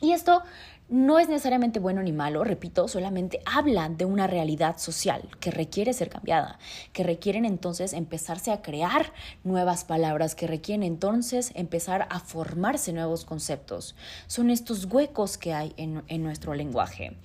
Y 0.00 0.12
esto 0.12 0.42
no 0.88 1.18
es 1.18 1.28
necesariamente 1.28 1.80
bueno 1.80 2.02
ni 2.02 2.12
malo, 2.12 2.44
repito, 2.44 2.86
solamente 2.86 3.40
hablan 3.44 3.96
de 3.96 4.04
una 4.04 4.28
realidad 4.28 4.78
social 4.78 5.28
que 5.40 5.50
requiere 5.50 5.92
ser 5.92 6.08
cambiada, 6.08 6.58
que 6.92 7.02
requieren 7.02 7.44
entonces 7.44 7.92
empezarse 7.92 8.52
a 8.52 8.62
crear 8.62 9.12
nuevas 9.42 9.84
palabras, 9.84 10.36
que 10.36 10.46
requieren 10.46 10.84
entonces 10.84 11.50
empezar 11.54 12.06
a 12.10 12.20
formarse 12.20 12.92
nuevos 12.92 13.24
conceptos. 13.24 13.96
Son 14.28 14.48
estos 14.48 14.84
huecos 14.84 15.38
que 15.38 15.54
hay 15.54 15.74
en, 15.76 16.22
nuestro 16.22 16.54
lenguaje. 16.54 17.16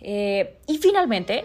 Eh, 0.00 0.60
y 0.68 0.78
finalmente, 0.78 1.44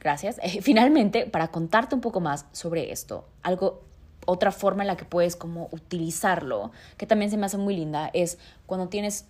gracias, 0.00 0.38
finalmente, 0.60 1.24
para 1.24 1.48
contarte 1.48 1.94
un 1.94 2.02
poco 2.02 2.20
más 2.20 2.44
sobre 2.52 2.92
esto, 2.92 3.26
algo 3.42 3.84
otra 4.26 4.52
forma 4.52 4.82
en 4.82 4.88
la 4.88 4.96
que 4.96 5.04
puedes 5.04 5.36
como 5.36 5.68
utilizarlo, 5.72 6.70
que 6.96 7.06
también 7.06 7.30
se 7.30 7.36
me 7.36 7.46
hace 7.46 7.58
muy 7.58 7.76
linda, 7.76 8.10
es 8.12 8.38
cuando 8.66 8.88
tienes 8.88 9.26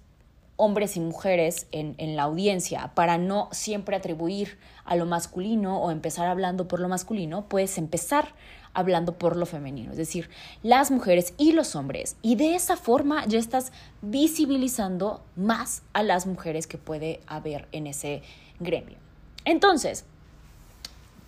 hombres 0.56 0.96
y 0.96 1.00
mujeres 1.00 1.66
en, 1.72 2.16
la 2.16 2.24
audiencia 2.24 2.92
para 2.94 3.18
no 3.18 3.48
siempre 3.52 3.96
atribuir 3.96 4.58
a 4.84 4.96
lo 4.96 5.06
masculino 5.06 5.80
o 5.80 5.90
empezar 5.90 6.28
hablando 6.28 6.68
por 6.68 6.78
lo 6.78 6.88
masculino, 6.88 7.48
puedes 7.48 7.78
empezar 7.78 8.34
hablando 8.74 9.18
por 9.18 9.36
lo 9.36 9.44
femenino, 9.44 9.90
es 9.90 9.96
decir, 9.96 10.30
las 10.62 10.90
mujeres 10.90 11.34
y 11.36 11.52
los 11.52 11.74
hombres. 11.74 12.16
Y 12.22 12.36
de 12.36 12.54
esa 12.54 12.76
forma 12.76 13.26
ya 13.26 13.38
estás 13.38 13.72
visibilizando 14.02 15.22
más 15.36 15.82
a 15.94 16.02
las 16.02 16.26
mujeres 16.26 16.66
que 16.66 16.78
puede 16.78 17.20
haber 17.26 17.66
en 17.72 17.86
ese 17.86 18.22
gremio. 18.60 18.98
Entonces, 19.44 20.04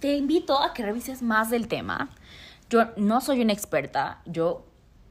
te 0.00 0.16
invito 0.16 0.60
a 0.60 0.74
que 0.74 0.84
revises 0.84 1.22
más 1.22 1.50
del 1.50 1.66
tema. 1.66 2.10
Yo 2.70 2.86
no 2.96 3.20
soy 3.20 3.42
una 3.42 3.52
experta, 3.52 4.20
yo 4.24 4.64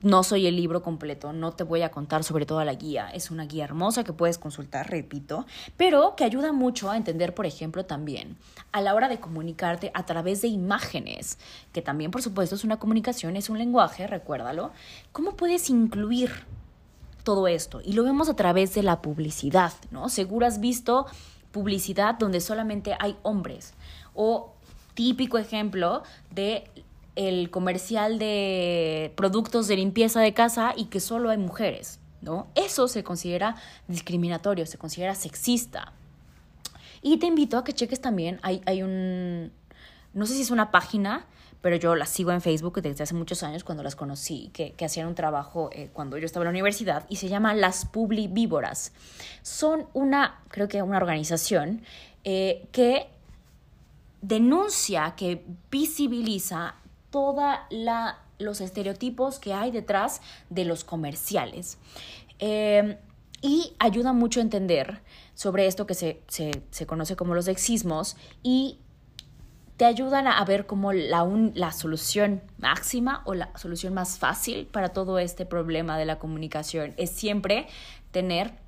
no 0.04 0.24
soy 0.24 0.48
el 0.48 0.58
libro 0.58 0.84
completo, 0.84 1.32
no 1.32 1.54
te 1.54 1.63
voy 1.63 1.82
a 1.82 1.89
contar 1.89 2.26
sobre 2.26 2.46
toda 2.46 2.66
la 2.66 2.74
guía. 2.74 3.10
Es 3.10 3.32
una 3.32 3.46
guía 3.46 3.63
hermosa 3.63 4.04
que 4.04 4.12
puedes 4.12 4.38
consultar, 4.38 4.89
repito, 4.89 5.46
pero 5.78 6.16
que 6.18 6.26
ayuda 6.26 6.52
mucho 6.52 6.92
a 6.92 6.98
entender, 6.98 7.34
por 7.34 7.46
ejemplo, 7.46 7.86
también 7.86 8.38
a 8.74 8.82
la 8.82 8.96
hora 8.96 9.08
de 9.08 9.22
comunicarte 9.22 9.92
a 9.94 10.06
través 10.06 10.42
de 10.42 10.50
imágenes, 10.50 11.39
que 11.72 11.82
también, 11.82 12.12
por 12.12 12.22
supuesto, 12.22 12.56
es 12.56 12.66
una 12.66 12.80
comunicación, 12.80 13.38
es 13.38 13.50
un 13.50 13.58
lenguaje, 13.58 14.06
recuérdalo. 14.06 14.72
¿Cómo 15.13 15.38
puedes 15.38 15.70
incluir 15.70 16.32
todo 17.24 17.48
esto? 17.48 17.80
Y 17.82 17.94
lo 17.94 18.04
vemos 18.04 18.28
a 18.28 18.36
través 18.36 18.74
de 18.74 18.84
la 18.84 19.02
publicidad, 19.02 19.72
¿no? 19.89 20.10
Seguro 20.10 20.46
has 20.46 20.60
visto 20.60 21.06
publicidad 21.52 22.16
donde 22.16 22.42
solamente 22.42 22.98
hay 23.00 23.16
hombres 23.22 23.74
o 24.13 24.54
típico 24.96 25.38
ejemplo 25.38 26.04
de 26.32 26.70
el 27.15 27.49
comercial 27.49 28.19
de 28.19 29.13
productos 29.15 29.67
de 29.67 29.76
limpieza 29.78 30.21
de 30.21 30.34
casa 30.34 30.73
y 30.76 30.86
que 30.86 30.99
solo 30.99 31.30
hay 31.30 31.38
mujeres, 31.38 31.99
¿no? 32.21 32.47
Eso 32.56 32.88
se 32.88 33.04
considera 33.04 33.56
discriminatorio, 33.88 34.65
se 34.65 34.78
considera 34.78 35.15
sexista. 35.15 35.93
Y 37.02 37.17
te 37.17 37.28
invito 37.28 37.58
a 37.58 37.63
que 37.63 37.73
cheques 37.73 38.02
también, 38.02 38.39
hay, 38.41 38.62
hay 38.65 38.82
un, 38.82 39.52
no 40.13 40.26
sé 40.26 40.34
si 40.34 40.41
es 40.41 40.52
una 40.52 40.71
página, 40.71 41.26
pero 41.63 41.78
yo 41.78 41.95
las 41.95 42.10
sigo 42.10 42.32
en 42.32 42.41
Facebook 42.41 42.82
desde 42.82 43.04
hace 43.04 43.13
muchos 43.13 43.41
años 43.41 43.63
cuando 43.63 43.84
las 43.84 43.95
conocí, 43.95 44.49
que, 44.54 44.76
hacían 44.84 45.08
un 45.08 45.15
trabajo 45.15 45.69
eh, 45.71 45.89
cuando 45.93 46.17
yo 46.17 46.26
estaba 46.26 46.43
en 46.43 46.47
la 46.47 46.52
universidad 46.52 47.06
y 47.08 47.15
se 47.15 47.30
llama 47.30 47.54
Las 47.54 47.86
Publivíboras. 47.86 48.91
Son 49.43 49.88
una, 49.93 50.41
creo 50.49 50.67
que 50.67 50.82
una 50.82 50.97
organización 50.97 51.82
eh, 52.26 52.67
que 52.73 53.08
denuncia, 54.21 55.13
que 55.15 55.45
visibiliza 55.71 56.76
todos 57.13 57.43
los 58.39 58.60
estereotipos 58.60 59.38
que 59.38 59.54
hay 59.54 59.69
detrás 59.69 60.19
de 60.49 60.65
los 60.65 60.84
comerciales. 60.84 61.78
Em, 62.39 62.97
y 63.39 63.76
ayuda 63.78 64.13
mucho 64.13 64.39
a 64.39 64.43
entender 64.43 65.04
sobre 65.36 65.67
esto 65.67 65.86
que 65.86 65.93
se, 65.93 66.23
se, 66.28 66.86
conoce 66.88 67.15
como 67.15 67.36
los 67.36 67.45
sexismos 67.45 68.17
y 68.41 68.80
te 69.78 69.86
ayudan 69.86 70.26
a 70.26 70.43
ver 70.43 70.65
como 70.65 70.91
la, 70.91 71.23
la 71.54 71.71
solución 71.71 72.41
máxima 72.58 73.21
o 73.26 73.36
la 73.36 73.56
solución 73.60 73.93
más 73.93 74.17
fácil 74.17 74.65
para 74.65 74.89
todo 74.89 75.19
este 75.19 75.45
problema 75.45 75.99
de 75.99 76.06
la 76.06 76.17
comunicación 76.17 76.95
es 76.97 77.12
siempre 77.12 77.67
tener 78.10 78.62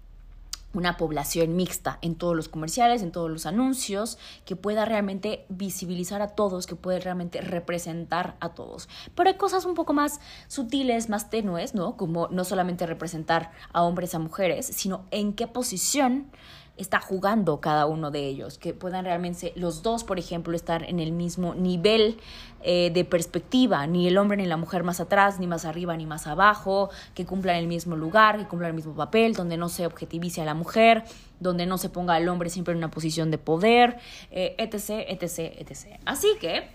una 0.76 0.98
población 0.98 1.56
mixta 1.56 1.98
en 2.02 2.16
todos 2.16 2.36
los 2.36 2.50
comerciales, 2.50 3.02
en 3.02 3.12
todos 3.12 3.32
los 3.32 3.46
anuncios, 3.46 4.18
que 4.46 4.56
pueda 4.56 4.86
realmente 4.86 5.46
visibilizar 5.50 6.22
a 6.22 6.28
todos, 6.28 6.68
que 6.68 6.76
pueda 6.76 7.00
realmente 7.00 7.42
representar 7.42 8.36
a 8.42 8.50
todos. 8.50 8.90
Pero 9.16 9.30
hay 9.30 9.38
cosas 9.38 9.66
un 9.66 9.74
poco 9.74 9.94
más 9.94 10.20
sutiles, 10.48 11.10
más 11.10 11.30
tenues, 11.30 11.74
¿no? 11.74 11.98
Como 11.98 12.28
no 12.28 12.44
solamente 12.44 12.86
representar 12.86 13.52
a 13.72 13.84
hombres, 13.84 14.14
a 14.14 14.20
mujeres, 14.20 14.68
sino 14.68 15.06
en 15.12 15.34
qué 15.34 15.48
posición 15.48 16.30
está 16.78 17.00
jugando 17.00 17.62
cada 17.62 17.86
uno 17.86 18.12
de 18.12 18.28
ellos, 18.28 18.58
que 18.58 18.74
puedan 18.74 19.06
realmente 19.06 19.54
los 19.56 19.82
dos, 19.82 20.04
por 20.04 20.20
ejemplo, 20.20 20.56
estar 20.56 20.84
en 20.84 21.00
el 21.00 21.12
mismo 21.12 21.56
nivel 21.56 22.18
eh, 22.62 22.92
de 22.94 23.06
perspectiva, 23.06 23.88
ni 23.88 24.08
el 24.08 24.18
hombre 24.18 24.38
ni 24.38 24.46
la 24.46 24.58
mujer 24.58 24.84
más 24.84 25.00
atrás, 25.00 25.40
ni 25.40 25.48
más 25.48 25.64
arriba, 25.66 25.96
ni 25.96 26.06
más 26.06 26.28
abajo, 26.28 26.90
que 27.14 27.26
cumplan 27.26 27.56
el 27.58 27.68
mismo 27.68 27.96
lugar, 27.96 28.38
que 28.38 28.48
cumplan 28.48 28.70
el 28.70 28.76
mismo 28.76 28.94
papel, 28.94 29.34
donde 29.34 29.56
no 29.56 29.70
se 29.70 29.86
objetivice 29.86 30.42
a 30.42 30.46
la 30.46 30.54
mujer, 30.54 31.04
donde 31.40 31.66
no 31.66 31.78
se 31.78 31.90
ponga 31.90 32.16
al 32.16 32.28
hombre 32.28 32.50
siempre 32.50 32.74
en 32.74 32.80
una 32.80 32.92
posición 32.92 33.32
de 33.32 33.38
poder, 33.38 33.98
eh, 34.32 34.56
etc., 34.58 35.06
etc., 35.08 35.54
etc. 35.60 36.00
Así 36.06 36.28
que, 36.42 36.70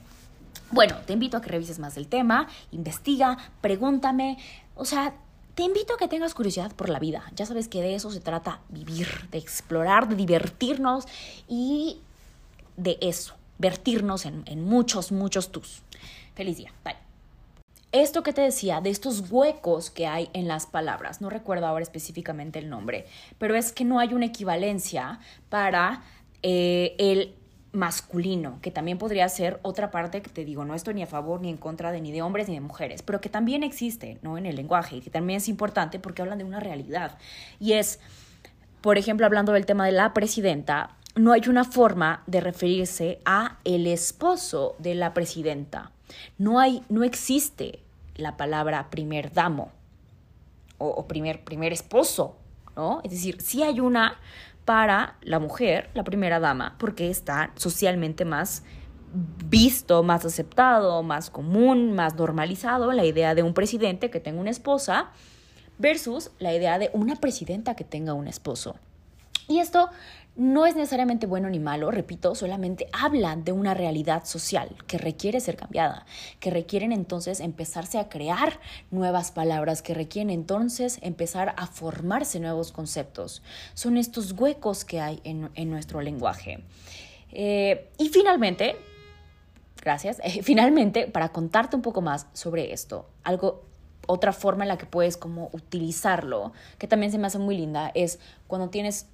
bueno, 0.71 0.97
te 1.07 1.13
invito 1.13 1.37
a 1.37 1.43
que 1.43 1.51
revises 1.51 1.79
más 1.79 1.95
del 1.95 2.07
tema, 2.07 2.49
investiga, 2.71 3.37
pregúntame, 3.61 4.39
o 4.77 4.85
sea, 4.85 5.15
te 5.55 5.63
invito 5.63 5.95
a 5.95 5.97
que 5.97 6.09
tengas 6.09 6.35
curiosidad 6.35 6.73
por 6.75 6.89
la 6.89 6.99
vida. 6.99 7.25
Ya 7.35 7.47
sabes 7.47 7.69
que 7.69 7.83
de 7.83 7.95
eso 7.95 8.11
se 8.11 8.21
trata 8.21 8.61
vivir, 8.69 9.29
de 9.31 9.39
explorar, 9.39 10.09
de 10.09 10.17
divertirnos 10.17 11.07
y 11.49 11.99
de 12.77 12.99
eso, 13.01 13.35
vertirnos 13.59 14.27
en, 14.27 14.65
muchos, 14.65 15.13
muchos 15.13 15.53
tus. 15.53 15.83
Feliz 16.35 16.57
día. 16.57 16.73
Bye. 16.85 16.97
Esto 17.93 18.23
que 18.23 18.33
te 18.33 18.41
decía, 18.41 18.81
de 18.81 18.91
estos 18.91 19.31
huecos 19.31 19.91
que 19.91 20.07
hay 20.07 20.31
en 20.33 20.47
las 20.47 20.67
palabras, 20.67 21.21
no 21.21 21.29
recuerdo 21.29 21.67
ahora 21.67 21.83
específicamente 21.83 22.61
el 22.61 22.71
nombre, 22.71 23.07
pero 23.39 23.57
es 23.57 23.73
que 23.73 23.85
no 23.85 23.99
hay 23.99 24.15
una 24.15 24.27
equivalencia 24.27 25.19
para 25.49 26.05
eh, 26.45 26.95
el 26.99 27.35
masculino, 27.72 28.59
que 28.62 28.70
también 28.70 28.98
podría 28.98 29.28
ser 29.28 29.61
otra 29.62 29.90
parte 29.90 30.22
que 30.22 30.30
te 30.30 30.44
digo, 30.44 30.64
no 30.64 30.74
estoy 30.74 30.94
ni 30.94 31.02
a 31.02 31.06
favor 31.06 31.40
ni 31.40 31.50
en 31.50 31.56
contra 31.56 31.92
de 31.92 32.00
ni 32.00 32.11
de 32.11 32.22
hombres 32.22 32.48
ni 32.48 32.54
de 32.54 32.61
mujeres, 32.61 33.02
pero 33.02 33.20
que 33.20 33.28
también 33.28 33.62
existe, 33.62 34.18
¿no? 34.22 34.38
En 34.38 34.46
el 34.46 34.56
lenguaje 34.56 34.96
y 34.96 35.00
que 35.00 35.11
también 35.11 35.38
es 35.38 35.48
importante 35.48 35.98
porque 35.98 36.22
hablan 36.22 36.38
de 36.38 36.44
una 36.44 36.61
realidad. 36.61 37.18
Y 37.61 37.74
es, 37.74 38.00
por 38.80 38.98
ejemplo, 38.98 39.26
hablando 39.26 39.52
del 39.52 39.66
tema 39.66 39.87
de 39.87 39.92
la 39.92 40.12
presidenta, 40.12 40.96
no 41.14 41.33
hay 41.33 41.42
una 41.48 41.64
forma 41.64 42.22
de 42.26 42.40
referirse 42.40 43.20
a 43.24 43.59
el 43.64 43.87
esposo 43.87 44.74
de 44.78 44.94
la 44.94 45.14
presidenta. 45.14 45.92
No 46.38 46.59
hay, 46.59 46.83
no 46.88 47.04
existe 47.04 47.80
la 48.16 48.37
palabra 48.37 48.90
primer 48.90 49.33
damo 49.33 49.70
o, 50.78 51.06
primer, 51.06 51.44
primer 51.44 51.72
esposo, 51.72 52.37
¿no? 52.74 53.00
Es 53.04 53.11
decir, 53.11 53.40
sí 53.42 53.62
hay 53.62 53.80
una 53.80 54.18
para 54.70 55.16
la 55.22 55.40
mujer, 55.40 55.90
la 55.94 56.04
primera 56.04 56.38
dama, 56.38 56.76
porque 56.78 57.11
está 57.11 57.50
socialmente 57.56 58.24
más 58.24 58.62
visto, 59.12 60.04
más 60.04 60.24
aceptado, 60.24 61.02
más 61.02 61.28
común, 61.28 61.92
más 61.92 62.14
normalizado 62.14 62.92
la 62.92 63.04
idea 63.04 63.35
de 63.35 63.42
un 63.42 63.52
presidente 63.52 64.11
que 64.11 64.20
tenga 64.20 64.40
una 64.40 64.50
esposa 64.50 65.11
versus 65.78 66.30
la 66.38 66.54
idea 66.54 66.78
de 66.78 66.88
una 66.92 67.16
presidenta 67.16 67.74
que 67.74 67.83
tenga 67.83 68.14
un 68.14 68.28
esposo. 68.28 68.76
Y 69.48 69.59
esto 69.59 69.90
no 70.37 70.66
es 70.66 70.77
necesariamente 70.77 71.27
bueno 71.27 71.51
ni 71.51 71.59
malo, 71.59 71.90
repito, 71.90 72.35
solamente 72.35 72.88
hablan 72.93 73.45
de 73.45 73.53
una 73.53 73.75
realidad 73.75 74.25
social 74.25 74.77
que 74.87 74.97
requiere 74.97 75.40
ser 75.40 75.57
cambiada, 75.57 76.07
que 76.38 76.51
requieren 76.51 76.93
entonces 76.93 77.40
empezarse 77.40 77.99
a 77.99 78.09
crear 78.09 78.61
nuevas 78.90 79.33
palabras, 79.33 79.83
que 79.83 79.93
requieren 79.93 80.31
entonces 80.31 80.99
empezar 81.03 81.55
a 81.57 81.66
formarse 81.66 82.40
nuevos 82.40 82.73
conceptos. 82.73 83.43
Son 83.75 83.97
estos 83.97 84.33
huecos 84.33 84.85
que 84.85 85.01
hay 85.01 85.21
en, 85.25 85.71
nuestro 85.71 86.01
lenguaje. 86.01 86.64
Eh, 87.33 87.90
y 87.99 88.09
finalmente, 88.09 88.77
gracias, 89.83 90.21
finalmente, 90.43 91.07
para 91.07 91.31
contarte 91.31 91.77
un 91.77 91.83
poco 91.83 92.01
más 92.03 92.29
sobre 92.33 92.73
esto, 92.73 93.11
algo 93.25 93.64
otra 94.07 94.33
forma 94.33 94.64
en 94.64 94.69
la 94.69 94.79
que 94.79 94.87
puedes 94.87 95.16
como 95.16 95.51
utilizarlo, 95.53 96.53
que 96.79 96.88
también 96.88 97.12
se 97.12 97.19
me 97.19 97.27
hace 97.27 97.38
muy 97.38 97.57
linda, 97.57 97.93
es 97.95 98.19
cuando 98.47 98.69
tienes 98.71 99.07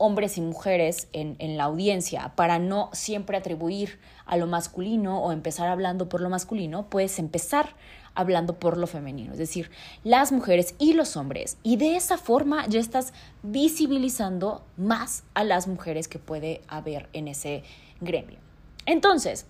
hombres 0.00 0.38
y 0.38 0.40
mujeres 0.40 1.08
en, 1.12 1.36
en, 1.38 1.56
la 1.56 1.64
audiencia, 1.64 2.32
para 2.34 2.58
no 2.58 2.88
siempre 2.92 3.36
atribuir 3.36 4.00
a 4.24 4.36
lo 4.38 4.46
masculino 4.46 5.22
o 5.22 5.30
empezar 5.30 5.68
hablando 5.68 6.08
por 6.08 6.22
lo 6.22 6.30
masculino, 6.30 6.88
puedes 6.88 7.18
empezar 7.18 7.76
hablando 8.14 8.58
por 8.58 8.76
lo 8.76 8.86
femenino, 8.86 9.32
es 9.32 9.38
decir, 9.38 9.70
las 10.02 10.32
mujeres 10.32 10.74
y 10.78 10.94
los 10.94 11.16
hombres. 11.16 11.58
Y 11.62 11.76
de 11.76 11.96
esa 11.96 12.18
forma 12.18 12.66
ya 12.66 12.80
estás 12.80 13.12
visibilizando 13.42 14.64
más 14.76 15.24
a 15.34 15.44
las 15.44 15.68
mujeres 15.68 16.08
que 16.08 16.18
puede 16.18 16.62
haber 16.68 17.08
en 17.12 17.28
ese 17.28 17.62
gremio. 18.00 18.38
Entonces, 18.86 19.46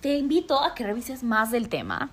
te 0.00 0.16
invito 0.16 0.62
a 0.62 0.74
que 0.74 0.84
revises 0.84 1.22
más 1.22 1.50
del 1.50 1.68
tema. 1.68 2.10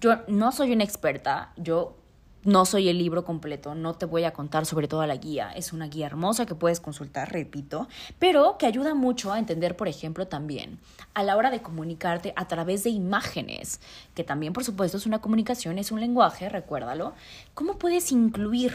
Yo 0.00 0.18
no 0.28 0.52
soy 0.52 0.72
una 0.72 0.84
experta, 0.84 1.52
yo 1.56 1.96
no 2.44 2.64
soy 2.64 2.88
el 2.88 2.98
libro 2.98 3.24
completo, 3.24 3.74
no 3.74 3.94
te 3.94 4.06
voy 4.06 4.24
a 4.24 4.32
contar 4.32 4.66
sobre 4.66 4.88
toda 4.88 5.06
la 5.06 5.16
guía. 5.16 5.52
Es 5.52 5.72
una 5.72 5.86
guía 5.86 6.06
hermosa 6.06 6.46
que 6.46 6.54
puedes 6.54 6.80
consultar, 6.80 7.32
repito, 7.32 7.88
pero 8.18 8.56
que 8.58 8.66
ayuda 8.66 8.94
mucho 8.94 9.32
a 9.32 9.38
entender, 9.38 9.76
por 9.76 9.88
ejemplo, 9.88 10.26
también 10.26 10.78
a 11.14 11.22
la 11.22 11.36
hora 11.36 11.50
de 11.50 11.62
comunicarte 11.62 12.32
a 12.36 12.48
través 12.48 12.84
de 12.84 12.90
imágenes, 12.90 13.80
que 14.14 14.24
también, 14.24 14.52
por 14.52 14.64
supuesto, 14.64 14.96
es 14.96 15.06
una 15.06 15.20
comunicación, 15.20 15.78
es 15.78 15.92
un 15.92 16.00
lenguaje, 16.00 16.48
recuérdalo. 16.48 17.14
¿Cómo 17.54 17.78
puedes 17.78 18.10
incluir 18.10 18.72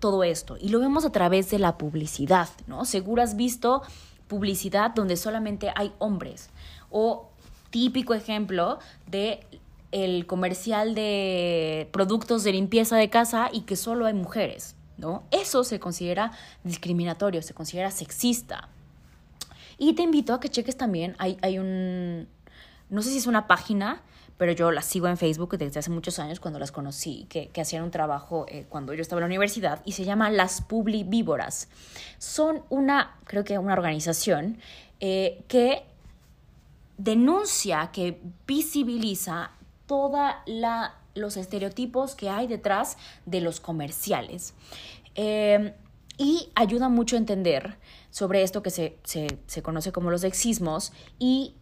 todo 0.00 0.22
esto? 0.24 0.56
Y 0.60 0.68
lo 0.68 0.80
vemos 0.80 1.04
a 1.04 1.12
través 1.12 1.50
de 1.50 1.58
la 1.58 1.78
publicidad, 1.78 2.48
¿no? 2.66 2.84
Seguro 2.84 3.22
has 3.22 3.36
visto 3.36 3.82
publicidad 4.28 4.90
donde 4.90 5.16
solamente 5.16 5.72
hay 5.74 5.92
hombres 5.98 6.50
o 6.90 7.30
típico 7.70 8.14
ejemplo 8.14 8.78
de 9.06 9.46
el 9.92 10.26
comercial 10.26 10.94
de 10.94 11.88
productos 11.92 12.44
de 12.44 12.52
limpieza 12.52 12.96
de 12.96 13.10
casa 13.10 13.48
y 13.52 13.62
que 13.62 13.76
solo 13.76 14.06
hay 14.06 14.14
mujeres, 14.14 14.76
¿no? 14.96 15.24
Eso 15.30 15.64
se 15.64 15.78
considera 15.78 16.32
discriminatorio, 16.64 17.42
se 17.42 17.54
considera 17.54 17.90
sexista. 17.90 18.68
Y 19.78 19.94
te 19.94 20.02
invito 20.02 20.34
a 20.34 20.40
que 20.40 20.48
cheques 20.48 20.76
también, 20.76 21.14
hay, 21.18 21.36
hay 21.42 21.58
un, 21.58 22.28
no 22.88 23.02
sé 23.02 23.10
si 23.10 23.18
es 23.18 23.26
una 23.26 23.46
página, 23.46 24.02
pero 24.38 24.52
yo 24.52 24.70
la 24.70 24.82
sigo 24.82 25.08
en 25.08 25.16
Facebook 25.16 25.56
desde 25.56 25.78
hace 25.78 25.90
muchos 25.90 26.18
años 26.18 26.40
cuando 26.40 26.58
las 26.58 26.72
conocí, 26.72 27.26
que, 27.28 27.50
hacían 27.60 27.84
un 27.84 27.90
trabajo 27.90 28.46
eh, 28.48 28.66
cuando 28.68 28.92
yo 28.92 29.02
estaba 29.02 29.20
en 29.20 29.22
la 29.22 29.26
universidad 29.26 29.80
y 29.84 29.92
se 29.92 30.04
llama 30.04 30.30
Las 30.30 30.60
Publivíboras. 30.60 31.68
Son 32.18 32.62
una, 32.68 33.16
creo 33.24 33.44
que 33.44 33.58
una 33.58 33.72
organización 33.72 34.58
eh, 35.00 35.42
que 35.48 35.84
denuncia, 36.98 37.90
que 37.92 38.20
visibiliza 38.46 39.50
todos 39.86 40.20
los 41.14 41.36
estereotipos 41.36 42.14
que 42.14 42.28
hay 42.28 42.46
detrás 42.46 42.96
de 43.24 43.40
los 43.40 43.60
comerciales. 43.60 44.54
Em, 45.14 45.72
y 46.18 46.50
ayuda 46.54 46.88
mucho 46.88 47.16
a 47.16 47.18
entender 47.18 47.76
sobre 48.10 48.42
esto 48.42 48.62
que 48.62 48.70
se, 48.70 48.96
se, 49.04 49.62
conoce 49.62 49.92
como 49.92 50.10
los 50.10 50.22
sexismos 50.22 50.92
y 51.18 51.54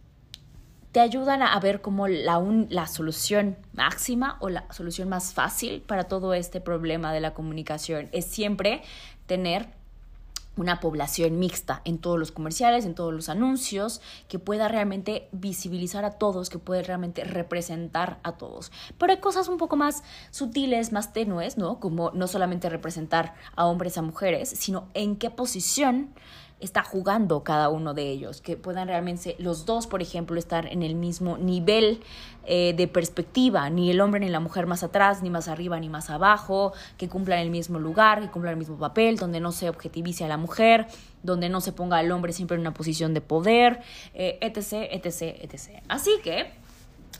te 0.93 1.01
ayudan 1.01 1.41
a 1.41 1.59
ver 1.59 1.81
como 1.81 2.07
la, 2.07 2.41
la 2.69 2.87
solución 2.87 3.57
máxima 3.73 4.37
o 4.39 4.47
la 4.49 4.71
solución 4.71 5.09
más 5.09 5.33
fácil 5.33 5.81
para 5.81 6.05
todo 6.05 6.33
este 6.33 6.61
problema 6.61 7.11
de 7.11 7.19
la 7.19 7.33
comunicación 7.33 8.07
es 8.13 8.25
siempre 8.25 8.81
tener 9.25 9.67
una 10.57 10.79
población 10.79 11.39
mixta 11.39 11.81
en 11.85 11.97
todos 11.97 12.17
los 12.17 12.31
comerciales, 12.31 12.85
en 12.85 12.95
todos 12.95 13.13
los 13.13 13.29
anuncios, 13.29 14.01
que 14.27 14.39
pueda 14.39 14.67
realmente 14.67 15.27
visibilizar 15.31 16.05
a 16.05 16.11
todos, 16.11 16.49
que 16.49 16.59
pueda 16.59 16.81
realmente 16.81 17.23
representar 17.23 18.19
a 18.23 18.33
todos. 18.33 18.71
Pero 18.97 19.11
hay 19.11 19.19
cosas 19.19 19.47
un 19.47 19.57
poco 19.57 19.75
más 19.75 20.03
sutiles, 20.31 20.91
más 20.91 21.13
tenues, 21.13 21.57
¿no? 21.57 21.79
Como 21.79 22.11
no 22.11 22.27
solamente 22.27 22.69
representar 22.69 23.35
a 23.55 23.65
hombres, 23.65 23.97
a 23.97 24.01
mujeres, 24.01 24.49
sino 24.49 24.89
en 24.93 25.17
qué 25.17 25.29
posición 25.29 26.13
está 26.59 26.83
jugando 26.83 27.43
cada 27.43 27.69
uno 27.69 27.93
de 27.93 28.09
ellos, 28.09 28.41
que 28.41 28.55
puedan 28.55 28.87
realmente 28.87 29.35
los 29.39 29.65
dos, 29.65 29.87
por 29.87 30.01
ejemplo, 30.01 30.39
estar 30.39 30.71
en 30.71 30.83
el 30.83 30.95
mismo 30.95 31.37
nivel 31.37 32.01
eh, 32.45 32.73
de 32.77 32.87
perspectiva, 32.87 33.69
ni 33.69 33.91
el 33.91 33.99
hombre 33.99 34.19
ni 34.21 34.29
la 34.29 34.39
mujer 34.39 34.65
más 34.65 34.81
atrás, 34.81 35.21
ni 35.21 35.29
más 35.29 35.47
arriba, 35.47 35.79
ni 35.79 35.89
más 35.89 36.09
abajo, 36.09 36.73
que 36.97 37.09
cumplan 37.09 37.39
el 37.39 37.49
mismo 37.49 37.79
lugar, 37.79 38.21
que 38.21 38.29
cumplan 38.29 38.53
el 38.53 38.59
mismo 38.59 38.77
papel, 38.77 39.17
donde 39.17 39.39
no 39.39 39.51
se 39.51 39.69
objetivice 39.69 40.23
a 40.23 40.27
la 40.27 40.37
mujer, 40.37 40.87
donde 41.23 41.49
no 41.49 41.59
se 41.59 41.71
ponga 41.71 41.97
al 41.97 42.11
hombre 42.11 42.31
siempre 42.31 42.55
en 42.55 42.61
una 42.61 42.73
posición 42.73 43.13
de 43.13 43.21
poder, 43.21 43.81
eh, 44.13 44.37
etc., 44.41 44.87
etc., 44.91 45.37
etc. 45.41 45.83
Así 45.89 46.11
que, 46.23 46.53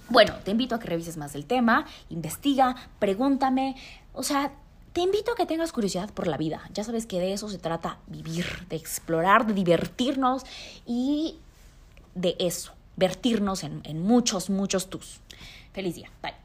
bueno, 0.09 0.33
te 0.43 0.51
invito 0.51 0.75
a 0.75 0.79
que 0.79 0.87
revises 0.87 1.17
más 1.17 1.35
el 1.35 1.45
tema, 1.45 1.85
investiga, 2.09 2.75
pregúntame, 2.99 3.75
o 4.13 4.23
sea, 4.23 4.53
te 4.95 5.01
invito 5.01 5.33
a 5.33 5.35
que 5.35 5.45
tengas 5.45 5.73
curiosidad 5.73 6.09
por 6.13 6.25
la 6.25 6.37
vida. 6.37 6.61
Ya 6.73 6.85
sabes 6.85 7.05
que 7.05 7.19
de 7.19 7.33
eso 7.33 7.49
se 7.49 7.57
trata 7.57 7.99
vivir, 8.07 8.45
de 8.69 8.77
explorar, 8.77 9.45
de 9.45 9.53
divertirnos 9.53 10.43
y 10.85 11.35
de 12.13 12.37
eso, 12.39 12.71
vertirnos 12.95 13.65
en, 13.65 14.01
muchos, 14.01 14.49
muchos 14.49 14.89
tus. 14.89 15.19
Feliz 15.73 15.95
día. 15.95 16.09
Bye. 16.21 16.44